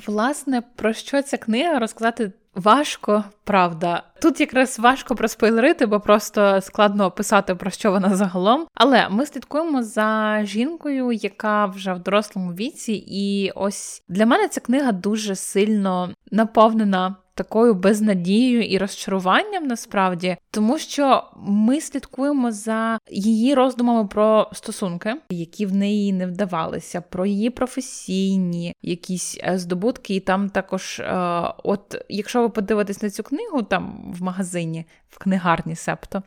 Власне, 0.07 0.61
про 0.75 0.93
що 0.93 1.21
ця 1.21 1.37
книга 1.37 1.79
розказати 1.79 2.31
важко, 2.57 3.23
правда. 3.43 4.03
Тут 4.21 4.39
якраз 4.39 4.79
важко 4.79 5.15
проспойлерити, 5.15 5.85
бо 5.85 5.99
просто 5.99 6.61
складно 6.61 7.05
описати 7.05 7.55
про 7.55 7.71
що 7.71 7.91
вона 7.91 8.15
загалом. 8.15 8.67
Але 8.73 9.09
ми 9.09 9.25
слідкуємо 9.25 9.83
за 9.83 10.39
жінкою, 10.43 11.11
яка 11.11 11.65
вже 11.65 11.93
в 11.93 11.99
дорослому 11.99 12.53
віці, 12.53 13.03
і 13.07 13.51
ось 13.55 14.03
для 14.09 14.25
мене 14.25 14.47
ця 14.47 14.61
книга 14.61 14.91
дуже 14.91 15.35
сильно 15.35 16.13
наповнена 16.31 17.15
такою 17.37 17.73
безнадією 17.73 18.61
і 18.61 18.77
розчаруванням 18.77 19.67
насправді, 19.67 20.37
тому 20.51 20.77
що 20.77 21.23
ми 21.37 21.81
слідкуємо 21.81 22.51
за 22.51 22.99
її 23.11 23.53
роздумами 23.53 24.07
про 24.07 24.49
стосунки, 24.53 25.15
які 25.29 25.65
в 25.65 25.75
неї 25.75 26.13
не 26.13 26.27
вдавалися, 26.27 27.01
про 27.01 27.25
її 27.25 27.49
професійні 27.49 28.73
якісь 28.81 29.39
е, 29.43 29.57
здобутки. 29.57 30.15
І 30.15 30.19
там 30.19 30.49
також, 30.49 30.99
е, 30.99 31.13
от 31.63 32.05
якщо 32.09 32.41
ви 32.41 32.49
подивитесь 32.49 33.01
на 33.01 33.09
цю 33.09 33.23
книгу 33.23 33.63
там 33.63 34.13
в 34.19 34.23
магазині, 34.23 34.85
книгарні, 35.17 35.75
септо, 35.75 36.23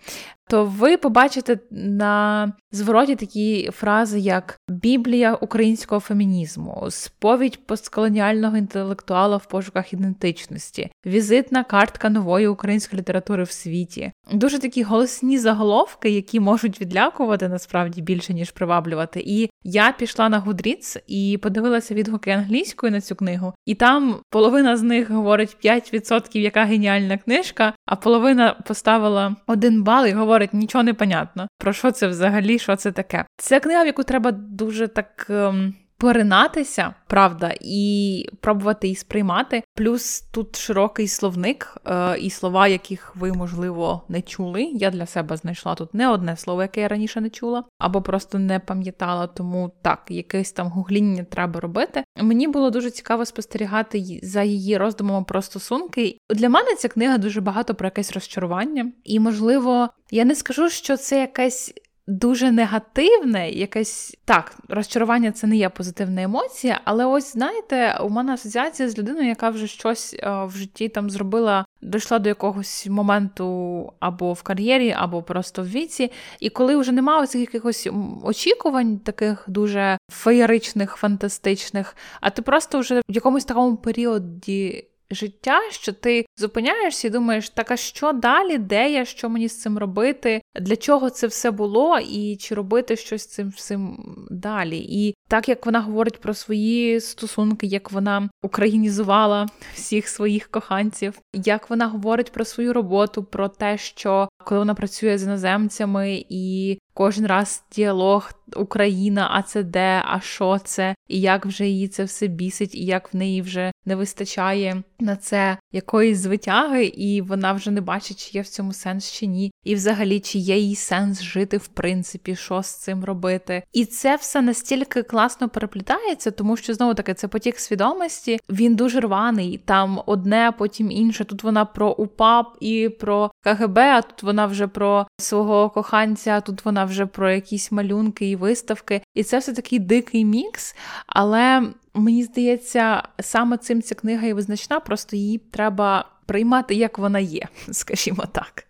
то 0.51 0.65
ви 0.65 0.97
побачите 0.97 1.59
на 1.71 2.53
звороті 2.73 3.17
такі 3.17 3.71
фрази, 3.73 4.19
як 4.19 4.59
Біблія 4.69 5.35
українського 5.35 6.01
фемінізму, 6.01 6.87
сповідь 6.89 7.67
постколоніального 7.67 8.57
інтелектуала 8.57 9.37
в 9.37 9.47
пошуках 9.47 9.93
ідентичності, 9.93 10.91
візитна 11.07 11.65
картка 11.65 12.11
нової 12.11 12.49
української 12.49 13.01
літератури 13.01 13.43
в 13.43 13.51
світі. 13.51 14.13
Дуже 14.33 14.59
такі 14.59 14.83
голосні 14.83 15.39
заголовки, 15.39 16.11
які 16.11 16.41
можуть 16.41 16.81
відлякувати 16.81 17.49
насправді 17.49 18.03
більше 18.03 18.35
ніж 18.35 18.51
приваблювати. 18.51 19.23
І 19.27 19.51
я 19.63 19.93
пішла 19.93 20.29
на 20.29 20.41
Goodreads 20.41 21.01
і 21.07 21.39
подивилася 21.43 21.95
відгуки 21.95 22.31
англійською 22.31 22.93
на 22.93 23.01
цю 23.01 23.17
книгу, 23.17 23.55
і 23.67 23.75
там 23.75 24.17
половина 24.31 24.77
з 24.77 24.83
них 24.83 25.11
говорить 25.11 25.57
5%, 25.65 26.39
яка 26.39 26.65
геніальна 26.65 27.19
книжка, 27.19 27.73
а 27.87 27.97
половина 27.97 28.57
поставила 28.81 29.37
один 29.47 29.83
бал 29.83 30.07
і 30.07 30.13
говорить 30.13 30.55
нічого 30.55 30.85
не 30.85 30.95
понятно. 30.95 31.49
Про 31.59 31.73
що 31.73 31.91
це 31.91 32.09
взагалі? 32.09 32.59
Що 32.59 32.77
це 32.77 32.93
таке? 32.93 33.25
Це 33.37 33.61
книга, 33.61 33.83
в 33.83 33.87
яку 33.87 34.03
треба 34.03 34.31
дуже 34.33 34.89
так. 34.89 35.27
Ем 35.31 35.75
поринатися, 36.01 36.95
правда, 37.07 37.55
і 37.61 38.27
пробувати 38.41 38.87
її 38.87 38.97
сприймати. 38.97 39.63
Плюс 39.75 40.21
тут 40.21 40.57
широкий 40.57 41.09
словник 41.09 41.77
е, 41.87 42.19
і 42.19 42.31
слова, 42.31 42.69
яких 42.69 43.17
ви, 43.17 43.33
можливо, 43.33 44.03
не 44.09 44.23
чули. 44.23 44.63
Я 44.63 44.91
для 44.91 45.07
себе 45.07 45.37
знайшла 45.37 45.75
тут 45.75 45.95
не 45.95 46.09
одне 46.09 46.37
слово, 46.37 46.63
яке 46.63 46.81
я 46.81 46.89
раніше 46.89 47.21
не 47.21 47.31
чула, 47.31 47.65
або 47.79 48.03
просто 48.03 48.39
не 48.39 48.59
пам'ятала, 48.59 49.27
тому 49.27 49.73
так, 49.83 50.03
якесь 50.09 50.53
там 50.53 50.69
гугління 50.69 51.25
треба 51.25 51.61
робити. 51.61 52.05
Мені 52.17 52.49
було 52.49 52.71
дуже 52.71 52.91
цікаво 52.91 53.25
спостерігати 53.25 54.21
за 54.23 54.43
її 54.43 54.77
роздумами 54.77 55.25
про 55.25 55.43
стосунки. 55.43 56.19
Для 56.31 56.49
мене 56.49 56.75
ця 56.75 56.89
книга 56.89 57.19
дуже 57.19 57.41
багато 57.41 57.75
про 57.75 57.87
якесь 57.87 58.13
розчарування, 58.13 58.93
і, 59.05 59.21
можливо, 59.21 59.89
я 60.11 60.25
не 60.25 60.35
скажу, 60.35 60.69
що 60.69 60.97
це 60.97 61.21
якась 61.21 61.75
дуже 62.11 62.51
негативне, 62.51 63.51
якесь 63.51 64.17
так, 64.25 64.57
розчарування 64.69 65.33
це 65.33 65.47
не 65.47 65.57
є 65.57 65.69
позитивна 65.69 66.23
емоція, 66.23 66.81
але 66.85 67.05
ось 67.05 67.33
знаєте, 67.33 67.99
у 68.03 68.09
мене 68.09 68.33
асоціація 68.33 68.89
з 68.89 68.99
людиною, 68.99 69.29
яка 69.29 69.51
вже 69.51 69.67
щось 69.67 70.17
е, 70.19 70.45
в 70.45 70.51
житті 70.51 70.89
там 70.89 71.11
зробила, 71.11 71.65
дійшла 71.83 72.19
до 72.19 72.29
якогось 72.29 72.87
моменту 72.87 73.93
або 74.01 74.33
в 74.33 74.43
кар'єрі, 74.43 74.95
або 74.99 75.23
просто 75.23 75.63
в 75.63 75.69
віці. 75.69 76.13
І 76.41 76.51
коли 76.51 76.77
вже 76.77 76.93
немає 76.93 77.27
цих 77.27 77.41
якихось 77.41 77.89
очікувань, 78.23 78.99
таких 78.99 79.45
дуже 79.49 79.99
феєричних, 80.13 80.97
фантастичних, 80.97 81.97
а 82.21 82.31
ти 82.31 82.43
просто 82.43 82.79
вже 82.79 83.01
в 83.01 83.15
якомусь 83.15 83.45
такому 83.45 83.77
періоді 83.77 84.90
життя, 85.11 85.61
що 85.71 85.93
ти 85.93 86.27
зупиняєшся 86.37 87.09
і 87.09 87.11
думаєш, 87.11 87.51
так 87.51 87.71
а 87.71 87.77
що 87.77 88.13
далі, 88.13 88.59
де 88.59 88.93
я, 88.93 89.05
що 89.05 89.29
мені 89.29 89.49
з 89.49 89.61
цим 89.61 89.79
робити, 89.79 90.43
для 90.61 90.77
чого 90.77 91.11
це 91.11 91.27
все 91.27 91.51
було, 91.51 91.99
і 91.99 92.37
чи 92.37 92.55
робити 92.55 92.97
щось 92.97 93.23
з 93.23 93.27
цим 93.27 93.49
всім 93.49 93.99
далі. 94.31 94.79
І 94.79 95.15
так 95.29 95.49
як 95.49 95.67
вона 95.67 95.81
говорить 95.81 96.21
про 96.21 96.35
свої 96.35 97.01
стосунки, 97.01 97.67
як 97.67 97.93
вона 97.93 98.31
українізувала 98.43 99.47
всіх 99.75 100.09
своїх 100.09 100.49
коханців, 100.49 101.19
як 101.35 101.71
вона 101.71 101.87
говорить 101.87 102.33
про 102.33 102.45
свою 102.45 102.73
роботу, 102.73 103.25
про 103.25 103.49
те, 103.49 103.79
що 103.79 104.29
коли 104.45 104.59
вона 104.59 104.75
працює 104.75 105.19
з 105.19 105.23
іноземцями, 105.23 106.25
і 106.29 106.79
кожен 106.95 107.27
раз 107.27 107.63
діалог 107.73 108.33
Україна, 108.57 109.29
а 109.33 109.43
це 109.43 109.63
де, 109.63 110.03
а 110.07 110.21
що 110.21 110.59
це, 110.65 110.95
і 111.09 111.21
як 111.21 111.47
вже 111.47 111.67
її 111.67 111.89
це 111.89 112.05
все 112.05 112.27
бісить, 112.27 112.75
і 112.75 112.85
як 112.85 113.15
в 113.15 113.17
неї 113.17 113.43
вже 113.43 113.73
не 113.85 113.97
вистачає 113.97 114.83
на 114.99 115.17
це 115.17 115.57
якоїсь 115.73 116.19
звитяги, 116.19 116.85
і 116.85 117.23
вона 117.23 117.53
вже 117.53 117.71
не 117.71 117.81
бачить, 117.81 118.19
чи 118.19 118.39
є 118.39 118.43
в 118.43 118.49
цьому 118.49 118.73
сенс 118.73 119.13
чи 119.13 119.27
ні, 119.27 119.53
і 119.65 119.75
взагалі 119.75 120.21
чи 120.21 120.39
є 120.39 120.59
їй 120.59 120.75
сенс 120.75 121.23
жити 121.23 121.57
в 121.57 121.67
принципі, 121.67 122.37
що 122.37 122.63
з 122.63 122.75
цим 122.75 123.05
робити. 123.05 123.63
І 123.73 123.85
це 123.85 124.17
все 124.17 124.43
настільки 124.43 125.03
класно 125.03 125.49
переплітається, 125.49 126.31
тому 126.31 126.57
що 126.57 126.75
знову 126.75 126.95
таки 126.95 127.15
це 127.15 127.29
потік 127.29 127.59
свідомості. 127.59 128.41
Він 128.51 128.77
дуже 128.77 129.01
рваний. 129.01 129.61
Там 129.65 130.03
одне, 130.07 130.53
потім 130.59 130.91
інше. 130.91 131.25
Тут 131.25 131.43
вона 131.43 131.65
про 131.65 131.93
УПАП 131.93 132.57
і 132.61 132.89
про 132.89 133.31
КГБ, 133.45 133.79
а 133.79 134.03
тут 134.03 134.23
вона 134.31 134.47
вже 134.47 134.67
про 134.67 135.07
свого 135.19 135.71
коханця, 135.71 136.41
тут 136.41 136.65
вона 136.65 136.85
вже 136.85 137.07
про 137.07 137.31
якісь 137.31 137.73
малюнки 137.73 138.31
і 138.31 138.37
виставки. 138.37 139.03
І 139.15 139.25
це 139.25 139.39
все 139.39 139.53
такий 139.53 139.79
дикий 139.79 140.25
мікс. 140.25 140.77
Але 141.07 141.63
мені 141.95 142.23
здається, 142.23 143.03
саме 143.21 143.57
цим 143.57 143.83
ця 143.83 143.95
книга 143.95 144.27
і 144.27 144.33
визначна, 144.33 144.81
просто 144.81 145.17
її 145.17 145.39
треба 145.39 146.05
приймати, 146.27 146.75
як 146.75 146.99
вона 146.99 147.19
є, 147.19 147.49
скажімо 147.71 148.25
так. 148.33 148.65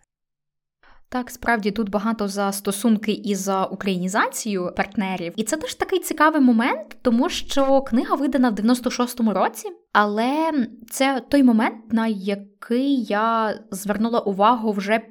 Так, 1.09 1.29
справді 1.29 1.71
тут 1.71 1.89
багато 1.89 2.27
за 2.27 2.51
стосунки 2.51 3.11
і 3.11 3.35
за 3.35 3.65
українізацію 3.65 4.71
партнерів, 4.77 5.33
і 5.35 5.43
це 5.43 5.57
теж 5.57 5.75
такий 5.75 5.99
цікавий 5.99 6.41
момент, 6.41 6.97
тому 7.01 7.29
що 7.29 7.81
книга 7.81 8.15
видана 8.15 8.49
в 8.49 8.53
96-му 8.53 9.33
році, 9.33 9.69
але 9.93 10.51
це 10.89 11.21
той 11.29 11.43
момент, 11.43 11.93
на 11.93 12.07
який 12.07 13.03
я 13.03 13.59
звернула 13.71 14.19
увагу 14.19 14.71
вже 14.71 15.01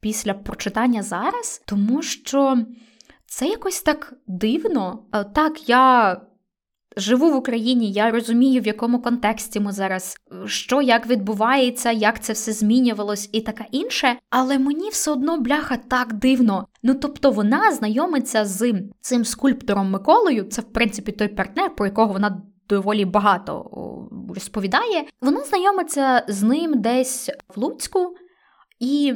після 0.00 0.34
прочитання 0.34 1.02
зараз, 1.02 1.62
тому 1.66 2.02
що 2.02 2.58
це 3.26 3.46
якось 3.46 3.82
так 3.82 4.14
дивно. 4.26 5.02
Так, 5.34 5.68
я 5.68 6.16
живу 6.96 7.30
в 7.30 7.36
Україні, 7.36 7.92
я 7.92 8.10
розумію, 8.10 8.60
в 8.60 8.66
якому 8.66 9.02
контексті 9.02 9.60
ми 9.60 9.72
зараз, 9.72 10.16
що 10.46 10.82
як 10.82 11.06
відбувається, 11.06 11.90
як 11.90 12.20
це 12.22 12.32
все 12.32 12.52
змінювалось 12.52 13.30
і 13.32 13.40
таке 13.40 13.64
інше. 13.70 14.16
Але 14.30 14.58
мені 14.58 14.90
все 14.90 15.10
одно 15.10 15.40
бляха 15.40 15.76
так 15.76 16.12
дивно. 16.12 16.66
Ну 16.82 16.94
тобто 16.94 17.30
вона 17.30 17.72
знайомиться 17.72 18.44
з 18.44 18.74
цим 19.00 19.24
скульптором 19.24 19.90
Миколою. 19.90 20.44
Це 20.44 20.62
в 20.62 20.72
принципі 20.72 21.12
той 21.12 21.28
партнер, 21.28 21.74
про 21.74 21.86
якого 21.86 22.12
вона. 22.12 22.42
Доволі 22.68 23.04
багато 23.04 23.70
розповідає. 24.34 25.04
Вона 25.20 25.44
знайомиться 25.44 26.24
з 26.28 26.42
ним 26.42 26.80
десь 26.80 27.30
в 27.56 27.60
Луцьку, 27.60 28.14
і 28.80 29.14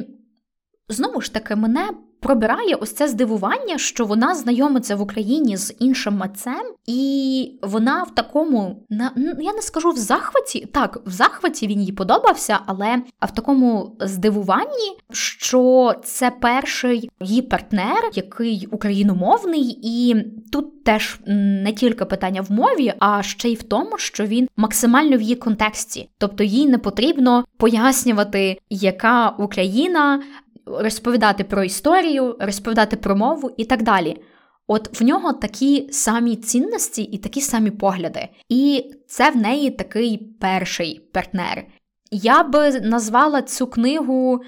знову 0.89 1.21
ж 1.21 1.33
таки 1.33 1.55
мене 1.55 1.89
пробирає 2.25 2.75
ось 2.75 2.93
це 2.93 3.07
здивування, 3.07 3.77
що 3.77 4.05
вона 4.05 4.35
знайомиться 4.35 4.95
в 4.95 5.01
Україні 5.01 5.57
з 5.57 5.73
іншим 5.79 6.17
митцем, 6.17 6.73
і 6.85 7.59
вона 7.61 8.03
в 8.03 8.15
такому 8.15 8.85
я 9.39 9.53
не 9.53 9.61
скажу 9.61 9.89
в 9.89 9.97
захваті. 9.97 10.67
Так, 10.73 11.01
в 11.05 11.11
захваті 11.11 11.67
він 11.67 11.81
їй 11.81 11.91
подобався, 11.91 12.59
але 12.65 13.01
в 13.21 13.31
такому 13.31 13.97
здивуванні, 13.99 14.97
що 15.11 15.93
це 16.03 16.31
перший 16.31 17.09
її 17.21 17.41
партнер, 17.41 18.09
який 18.13 18.67
україномовний, 18.71 19.79
і 19.83 20.15
тут 20.51 20.83
теж 20.83 21.19
не 21.27 21.73
тільки 21.73 22.05
питання 22.05 22.41
в 22.41 22.51
мові, 22.51 22.93
а 22.99 23.23
ще 23.23 23.49
й 23.49 23.55
в 23.55 23.63
тому, 23.63 23.97
що 23.97 24.25
він 24.25 24.47
максимально 24.57 25.17
в 25.17 25.21
її 25.21 25.35
контексті, 25.35 26.09
тобто 26.17 26.43
їй 26.43 26.67
не 26.67 26.77
потрібно 26.77 27.45
пояснювати, 27.57 28.57
яка 28.69 29.29
Україна 29.29 30.21
розповідати 30.65 31.43
про 31.43 31.63
історію, 31.63 32.35
розповідати 32.39 32.95
про 32.95 33.15
мову 33.15 33.51
і 33.57 33.65
так 33.65 33.83
далі. 33.83 34.17
От 34.67 35.01
в 35.01 35.03
нього 35.03 35.33
такі 35.33 35.89
самі 35.91 36.35
цінності 36.35 37.01
і 37.01 37.17
такі 37.17 37.41
самі 37.41 37.71
погляди. 37.71 38.27
І 38.49 38.91
це 39.07 39.29
в 39.29 39.37
неї 39.37 39.69
такий 39.69 40.17
перший 40.17 41.09
партнер. 41.13 41.65
Я 42.11 42.43
би 42.43 42.79
назвала 42.79 43.41
цю 43.41 43.67
книгу 43.67 44.41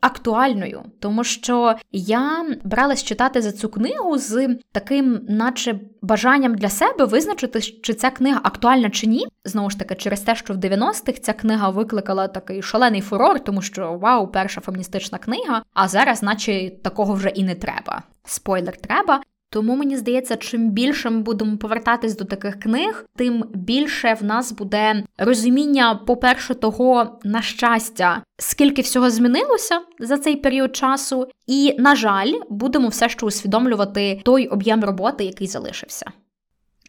актуальною, 0.00 0.82
тому 1.00 1.24
що 1.24 1.74
я 1.92 2.46
бралась 2.64 3.04
читати 3.04 3.42
за 3.42 3.52
цю 3.52 3.68
книгу 3.68 4.18
з 4.18 4.56
таким, 4.72 5.20
наче 5.28 5.80
бажанням 6.02 6.54
для 6.54 6.68
себе 6.68 7.04
визначити, 7.04 7.60
чи 7.60 7.94
ця 7.94 8.10
книга 8.10 8.40
актуальна 8.42 8.90
чи 8.90 9.06
ні. 9.06 9.26
Знову 9.44 9.70
ж 9.70 9.78
таки, 9.78 9.94
через 9.94 10.20
те, 10.20 10.36
що 10.36 10.54
в 10.54 10.56
90-х 10.56 11.20
ця 11.20 11.32
книга 11.32 11.68
викликала 11.68 12.28
такий 12.28 12.62
шалений 12.62 13.00
фурор, 13.00 13.40
тому 13.40 13.62
що 13.62 13.92
вау, 13.94 14.26
перша 14.28 14.60
феміністична 14.60 15.18
книга, 15.18 15.62
а 15.74 15.88
зараз, 15.88 16.22
наче 16.22 16.70
такого 16.82 17.14
вже 17.14 17.28
і 17.28 17.44
не 17.44 17.54
треба. 17.54 18.02
Спойлер 18.24 18.76
треба. 18.76 19.20
Тому 19.50 19.76
мені 19.76 19.96
здається, 19.96 20.36
чим 20.36 20.70
більше 20.70 21.10
ми 21.10 21.20
будемо 21.20 21.56
повертатись 21.56 22.16
до 22.16 22.24
таких 22.24 22.60
книг, 22.60 23.06
тим 23.16 23.44
більше 23.54 24.14
в 24.14 24.24
нас 24.24 24.52
буде 24.52 25.04
розуміння, 25.18 25.94
по-перше, 25.94 26.54
того 26.54 27.20
на 27.24 27.42
щастя, 27.42 28.22
скільки 28.38 28.82
всього 28.82 29.10
змінилося 29.10 29.80
за 29.98 30.18
цей 30.18 30.36
період 30.36 30.76
часу, 30.76 31.28
і, 31.46 31.74
на 31.78 31.96
жаль, 31.96 32.32
будемо 32.50 32.88
все 32.88 33.08
ще 33.08 33.26
усвідомлювати 33.26 34.20
той 34.24 34.46
об'єм 34.46 34.84
роботи, 34.84 35.24
який 35.24 35.46
залишився. 35.46 36.12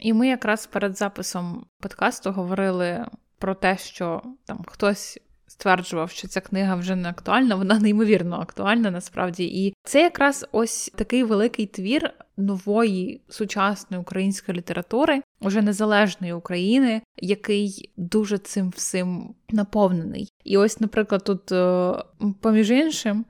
І 0.02 0.14
ми 0.14 0.28
якраз 0.28 0.68
перед 0.68 0.98
записом 0.98 1.66
подкасту 1.82 2.32
говорили 2.32 3.06
про 3.40 3.56
те, 3.56 3.78
що 3.78 4.22
там 4.46 4.66
хтось 4.68 5.20
стверджував, 5.48 6.10
що 6.10 6.28
ця 6.28 6.42
книга 6.42 6.76
вже 6.76 6.96
не 6.96 7.10
актуальна, 7.10 7.56
вона 7.56 7.80
неймовірно 7.80 8.36
актуальна 8.42 8.92
насправді. 8.92 9.44
І 9.44 9.74
це 9.84 10.02
якраз 10.02 10.46
ось 10.52 10.92
такий 10.96 11.24
великий 11.24 11.66
твір 11.66 12.14
нової 12.40 13.22
сучасної 13.30 14.02
української 14.02 14.58
літератури, 14.58 15.22
уже 15.42 15.62
незалежної 15.62 16.34
України, 16.34 17.02
який 17.18 17.92
дуже 17.98 18.38
цим 18.38 18.70
всім 18.70 19.36
наповнений. 19.50 20.30
І 20.44 20.58
ось, 20.58 20.80
наприклад, 20.80 21.24
тут, 21.24 21.52
е, 21.52 21.94
поміж 22.42 22.72
іншим, 22.72 23.26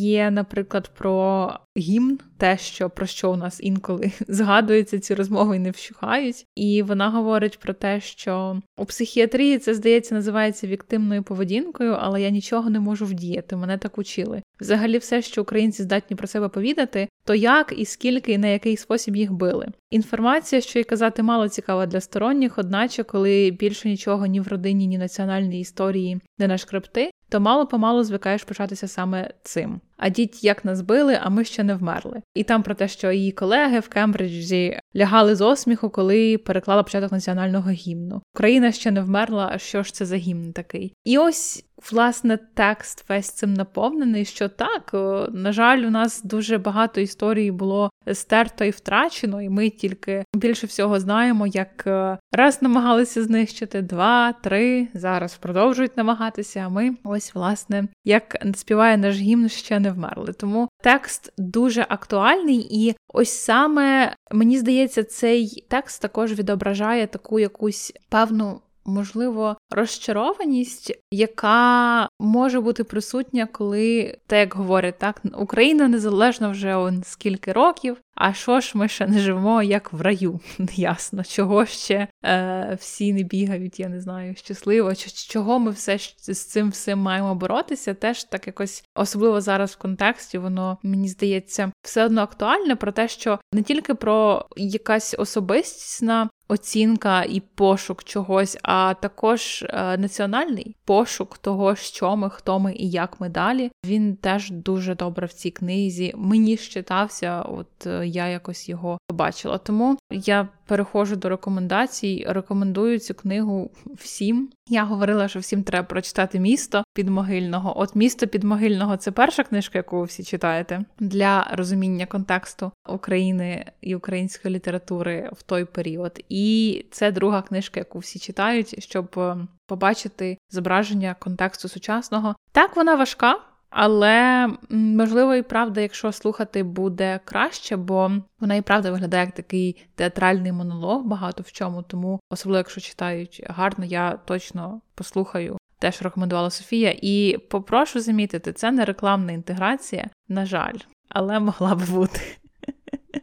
є, 0.00 0.30
наприклад, 0.30 0.90
про 0.98 1.52
гімн, 1.78 2.18
те, 2.38 2.58
що 2.58 2.90
про 2.90 3.06
що 3.06 3.32
у 3.32 3.36
нас 3.36 3.60
інколи 3.62 4.12
згадується, 4.28 4.98
ці 4.98 5.14
розмови 5.14 5.56
і 5.56 5.58
не 5.58 5.70
вщухають. 5.70 6.46
І 6.54 6.82
вона 6.82 7.10
говорить 7.10 7.58
про 7.58 7.74
те, 7.74 8.00
що 8.00 8.60
у 8.78 8.84
психіатрії 8.84 9.58
це 9.58 9.74
здається 9.74 10.14
називається 10.14 10.66
віктимною 10.66 11.22
поведінкою, 11.22 11.96
але 12.00 12.22
я 12.22 12.30
нічого 12.30 12.70
не 12.70 12.80
можу 12.80 13.06
вдіяти. 13.06 13.56
Мене 13.56 13.78
так 13.78 13.98
учили. 13.98 14.42
Взагалі, 14.60 14.98
все, 14.98 15.22
що 15.22 15.42
українці 15.42 15.82
здатні 15.82 16.16
про 16.16 16.26
себе 16.26 16.48
повідати, 16.48 17.08
то 17.24 17.34
як 17.34 17.74
і 17.76 17.84
скільки 17.84 18.32
і 18.32 18.38
на 18.46 18.52
який 18.52 18.76
спосіб 18.76 19.16
їх 19.16 19.32
били. 19.32 19.68
Інформація, 19.90 20.60
що 20.60 20.78
й 20.78 20.84
казати, 20.84 21.22
мало 21.22 21.48
цікава 21.48 21.86
для 21.86 22.00
сторонніх, 22.00 22.58
одначе, 22.58 23.02
коли 23.02 23.50
більше 23.50 23.88
нічого 23.88 24.26
ні 24.26 24.40
в 24.40 24.48
родині, 24.48 24.86
ні 24.86 24.98
національній 24.98 25.60
історії 25.60 26.20
не 26.38 26.48
нашкрепти, 26.48 27.10
то 27.28 27.40
мало 27.40 27.66
помалу 27.66 28.04
звикаєш 28.04 28.44
початися 28.44 28.88
саме 28.88 29.30
цим. 29.42 29.80
А 29.96 30.08
діть 30.08 30.44
як 30.44 30.64
нас 30.64 30.80
били, 30.80 31.18
а 31.22 31.30
ми 31.30 31.44
ще 31.44 31.64
не 31.64 31.74
вмерли. 31.74 32.22
І 32.34 32.44
там 32.44 32.62
про 32.62 32.74
те, 32.74 32.88
що 32.88 33.12
її 33.12 33.32
колеги 33.32 33.80
в 33.80 33.88
Кембриджі 33.88 34.78
лягали 34.96 35.34
з 35.34 35.40
осміху, 35.40 35.90
коли 35.90 36.38
переклала 36.38 36.82
початок 36.82 37.12
національного 37.12 37.70
гімну. 37.70 38.22
Україна 38.34 38.72
ще 38.72 38.90
не 38.90 39.00
вмерла, 39.00 39.50
а 39.52 39.58
що 39.58 39.82
ж 39.82 39.94
це 39.94 40.06
за 40.06 40.16
гімн 40.16 40.52
такий? 40.52 40.92
І 41.04 41.18
ось. 41.18 41.62
Власне, 41.90 42.38
текст 42.54 43.08
весь 43.08 43.30
цим 43.30 43.54
наповнений, 43.54 44.24
що 44.24 44.48
так, 44.48 44.90
на 45.32 45.52
жаль, 45.52 45.78
у 45.78 45.90
нас 45.90 46.22
дуже 46.22 46.58
багато 46.58 47.00
історій 47.00 47.50
було 47.50 47.90
стерто 48.12 48.64
і 48.64 48.70
втрачено, 48.70 49.42
і 49.42 49.48
ми 49.48 49.70
тільки 49.70 50.24
більше 50.34 50.66
всього 50.66 51.00
знаємо, 51.00 51.46
як 51.46 51.86
е, 51.86 52.18
раз 52.32 52.62
намагалися 52.62 53.22
знищити, 53.22 53.82
два, 53.82 54.32
три, 54.32 54.88
зараз 54.94 55.36
продовжують 55.36 55.96
намагатися. 55.96 56.60
А 56.60 56.68
ми 56.68 56.96
ось, 57.04 57.34
власне, 57.34 57.88
як 58.04 58.36
співає 58.54 58.96
наш 58.96 59.16
гімн, 59.16 59.48
ще 59.48 59.80
не 59.80 59.85
вмерли. 59.90 60.32
Тому 60.32 60.68
текст 60.82 61.32
дуже 61.38 61.86
актуальний, 61.88 62.68
і 62.70 62.94
ось 63.12 63.32
саме 63.32 64.14
мені 64.32 64.58
здається, 64.58 65.04
цей 65.04 65.64
текст 65.68 66.02
також 66.02 66.32
відображає 66.32 67.06
таку 67.06 67.40
якусь 67.40 67.92
певну 68.08 68.60
можливо, 68.86 69.56
розчарованість, 69.70 70.92
яка 71.10 72.08
може 72.20 72.60
бути 72.60 72.84
присутня, 72.84 73.46
коли 73.46 74.18
так 74.26 74.38
як 74.38 74.54
говорять, 74.54 74.98
так 74.98 75.22
Україна 75.38 75.88
незалежна 75.88 76.48
вже 76.48 76.76
скільки 77.04 77.52
років. 77.52 77.96
А 78.16 78.32
що 78.32 78.60
ж 78.60 78.72
ми 78.74 78.88
ще 78.88 79.06
не 79.06 79.18
живемо, 79.18 79.62
як 79.62 79.92
в 79.92 80.00
раю? 80.00 80.40
Ясно, 80.74 81.24
чого 81.24 81.66
ще 81.66 82.08
е, 82.24 82.76
всі 82.80 83.12
не 83.12 83.22
бігають, 83.22 83.80
я 83.80 83.88
не 83.88 84.00
знаю, 84.00 84.34
щасливо, 84.36 84.94
чого 85.28 85.58
ми 85.58 85.70
все 85.70 85.98
з 86.18 86.44
цим 86.44 86.70
всім 86.70 86.98
маємо 86.98 87.34
боротися? 87.34 87.94
Теж 87.94 88.24
так 88.24 88.46
якось 88.46 88.84
особливо 88.94 89.40
зараз 89.40 89.72
в 89.72 89.78
контексті, 89.78 90.38
воно 90.38 90.78
мені 90.82 91.08
здається 91.08 91.72
все 91.82 92.04
одно 92.04 92.20
актуальне 92.20 92.76
про 92.76 92.92
те, 92.92 93.08
що 93.08 93.38
не 93.52 93.62
тільки 93.62 93.94
про 93.94 94.46
якась 94.56 95.14
особистісна 95.18 96.28
оцінка 96.48 97.22
і 97.22 97.40
пошук 97.40 98.04
чогось, 98.04 98.58
а 98.62 98.94
також 98.94 99.62
е, 99.62 99.98
національний 99.98 100.76
пошук 100.84 101.38
того, 101.38 101.76
що 101.76 102.16
ми, 102.16 102.30
хто 102.30 102.58
ми 102.58 102.74
і 102.74 102.90
як 102.90 103.20
ми 103.20 103.28
далі. 103.28 103.70
Він 103.86 104.16
теж 104.16 104.50
дуже 104.50 104.94
добре 104.94 105.26
в 105.26 105.32
цій 105.32 105.50
книзі. 105.50 106.12
Мені 106.16 106.56
щитався, 106.56 107.42
от 107.42 107.86
е, 107.86 108.06
я 108.06 108.26
якось 108.26 108.68
його 108.68 108.98
побачила. 109.08 109.58
Тому 109.58 109.98
я 110.10 110.48
переходжу 110.66 111.16
до 111.16 111.28
рекомендацій. 111.28 112.24
Рекомендую 112.28 112.98
цю 112.98 113.14
книгу 113.14 113.70
всім. 113.94 114.50
Я 114.68 114.84
говорила, 114.84 115.28
що 115.28 115.38
всім 115.38 115.62
треба 115.62 115.86
прочитати 115.86 116.40
місто 116.40 116.84
підмогильного. 116.94 117.80
От 117.80 117.96
місто 117.96 118.26
підмогильного 118.26 118.96
це 118.96 119.10
перша 119.10 119.44
книжка, 119.44 119.78
яку 119.78 119.98
ви 119.98 120.04
всі 120.04 120.24
читаєте 120.24 120.84
для 120.98 121.50
розуміння 121.52 122.06
контексту 122.06 122.72
України 122.88 123.64
і 123.80 123.94
української 123.94 124.54
літератури 124.54 125.30
в 125.32 125.42
той 125.42 125.64
період. 125.64 126.20
І 126.28 126.84
це 126.90 127.12
друга 127.12 127.42
книжка, 127.42 127.80
яку 127.80 127.98
всі 127.98 128.18
читають, 128.18 128.82
щоб 128.82 129.14
е, 129.16 129.36
побачити 129.66 130.38
зображення 130.50 131.16
контексту 131.18 131.68
сучасного. 131.68 132.36
Так, 132.52 132.76
вона 132.76 132.94
важка. 132.94 133.38
Але 133.70 134.48
можливо 134.70 135.34
і 135.34 135.42
правда, 135.42 135.80
якщо 135.80 136.12
слухати 136.12 136.62
буде 136.62 137.20
краще, 137.24 137.76
бо 137.76 138.10
вона 138.40 138.54
і 138.54 138.62
правда 138.62 138.90
виглядає 138.90 139.24
як 139.24 139.34
такий 139.34 139.76
театральний 139.94 140.52
монолог, 140.52 141.02
багато 141.04 141.42
в 141.42 141.52
чому. 141.52 141.82
Тому, 141.82 142.20
особливо 142.30 142.58
якщо 142.58 142.80
читають 142.80 143.42
гарно, 143.46 143.84
я 143.84 144.18
точно 144.24 144.80
послухаю. 144.94 145.58
те, 145.78 145.92
що 145.92 146.04
рекомендувала 146.04 146.50
Софія, 146.50 146.94
і 147.02 147.38
попрошу 147.50 148.00
замітити, 148.00 148.52
це 148.52 148.72
не 148.72 148.84
рекламна 148.84 149.32
інтеграція, 149.32 150.10
на 150.28 150.46
жаль, 150.46 150.78
але 151.08 151.40
могла 151.40 151.74
б 151.74 151.90
бути 151.90 152.20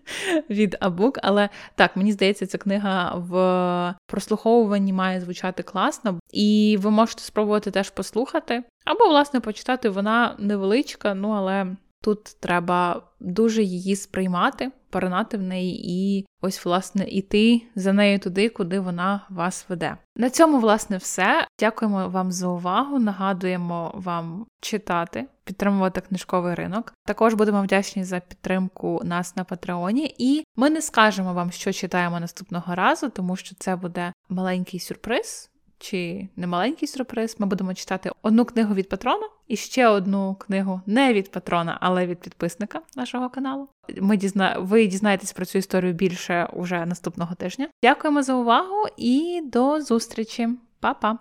від 0.50 0.78
Абук. 0.80 1.20
Але 1.24 1.50
так, 1.76 1.96
мені 1.96 2.12
здається, 2.12 2.48
ця 2.48 2.58
книга 2.58 3.16
в 3.16 3.96
прослуховуванні 4.08 4.94
має 4.94 5.22
звучати 5.22 5.64
класно, 5.64 6.20
і 6.34 6.78
ви 6.80 6.92
можете 6.92 7.22
спробувати 7.22 7.72
теж 7.72 7.90
послухати. 7.90 8.64
Або, 8.86 9.10
власне, 9.10 9.40
почитати 9.40 9.90
вона 9.90 10.36
невеличка, 10.40 11.14
ну 11.14 11.30
але 11.30 11.76
тут 12.04 12.24
треба 12.40 13.02
дуже 13.20 13.64
її 13.64 13.96
сприймати, 13.96 14.72
поринати 14.90 15.38
в 15.38 15.42
неї 15.42 15.92
і 15.92 16.26
ось, 16.42 16.66
власне, 16.66 17.06
іти 17.08 17.62
за 17.76 17.94
нею 17.94 18.20
туди, 18.20 18.50
куди 18.50 18.80
вона 18.80 19.22
вас 19.30 19.66
веде. 19.70 19.98
На 20.18 20.30
цьому, 20.30 20.60
власне, 20.60 20.98
все. 20.98 21.48
Дякуємо 21.60 22.10
вам 22.10 22.32
за 22.32 22.48
увагу. 22.48 23.00
Нагадуємо 23.00 23.92
вам 23.96 24.46
читати, 24.62 25.26
підтримувати 25.44 26.02
книжковий 26.02 26.56
ринок. 26.56 26.94
Також 27.06 27.34
будемо 27.34 27.64
вдячні 27.64 28.04
за 28.04 28.20
підтримку 28.20 29.02
нас 29.04 29.36
на 29.36 29.44
Патреоні, 29.44 30.16
і 30.18 30.44
ми 30.56 30.70
не 30.70 30.82
скажемо 30.82 31.34
вам, 31.34 31.52
що 31.52 31.74
читаємо 31.74 32.20
наступного 32.20 32.76
разу, 32.76 33.10
тому 33.10 33.36
що 33.36 33.56
це 33.60 33.76
буде 33.76 34.14
маленький 34.30 34.80
сюрприз 34.80 35.50
чи 35.84 36.28
немаленький 36.36 36.88
сюрприз, 36.88 37.36
ми 37.40 37.46
будемо 37.46 37.74
читати 37.74 38.12
одну 38.22 38.46
книгу 38.46 38.74
від 38.74 38.90
патрона 38.90 39.30
і 39.48 39.56
ще 39.56 39.88
одну 39.88 40.36
книгу 40.36 40.82
не 40.86 41.14
від 41.14 41.32
патрона, 41.32 41.78
але 41.82 42.08
від 42.08 42.20
підписника 42.20 42.82
нашого 42.96 43.30
каналу. 43.30 43.68
Ми 44.02 44.18
дізна... 44.18 44.56
Ви 44.60 44.88
дізнаєтесь 44.88 45.34
про 45.34 45.46
цю 45.46 45.58
історію 45.58 45.94
більше 45.94 46.50
уже 46.54 46.86
наступного 46.86 47.36
тижня. 47.36 47.70
Дякуємо 47.84 48.24
за 48.24 48.34
увагу 48.34 48.86
і 48.98 49.42
до 49.46 49.82
зустрічі, 49.82 50.50
Па-па! 50.80 51.18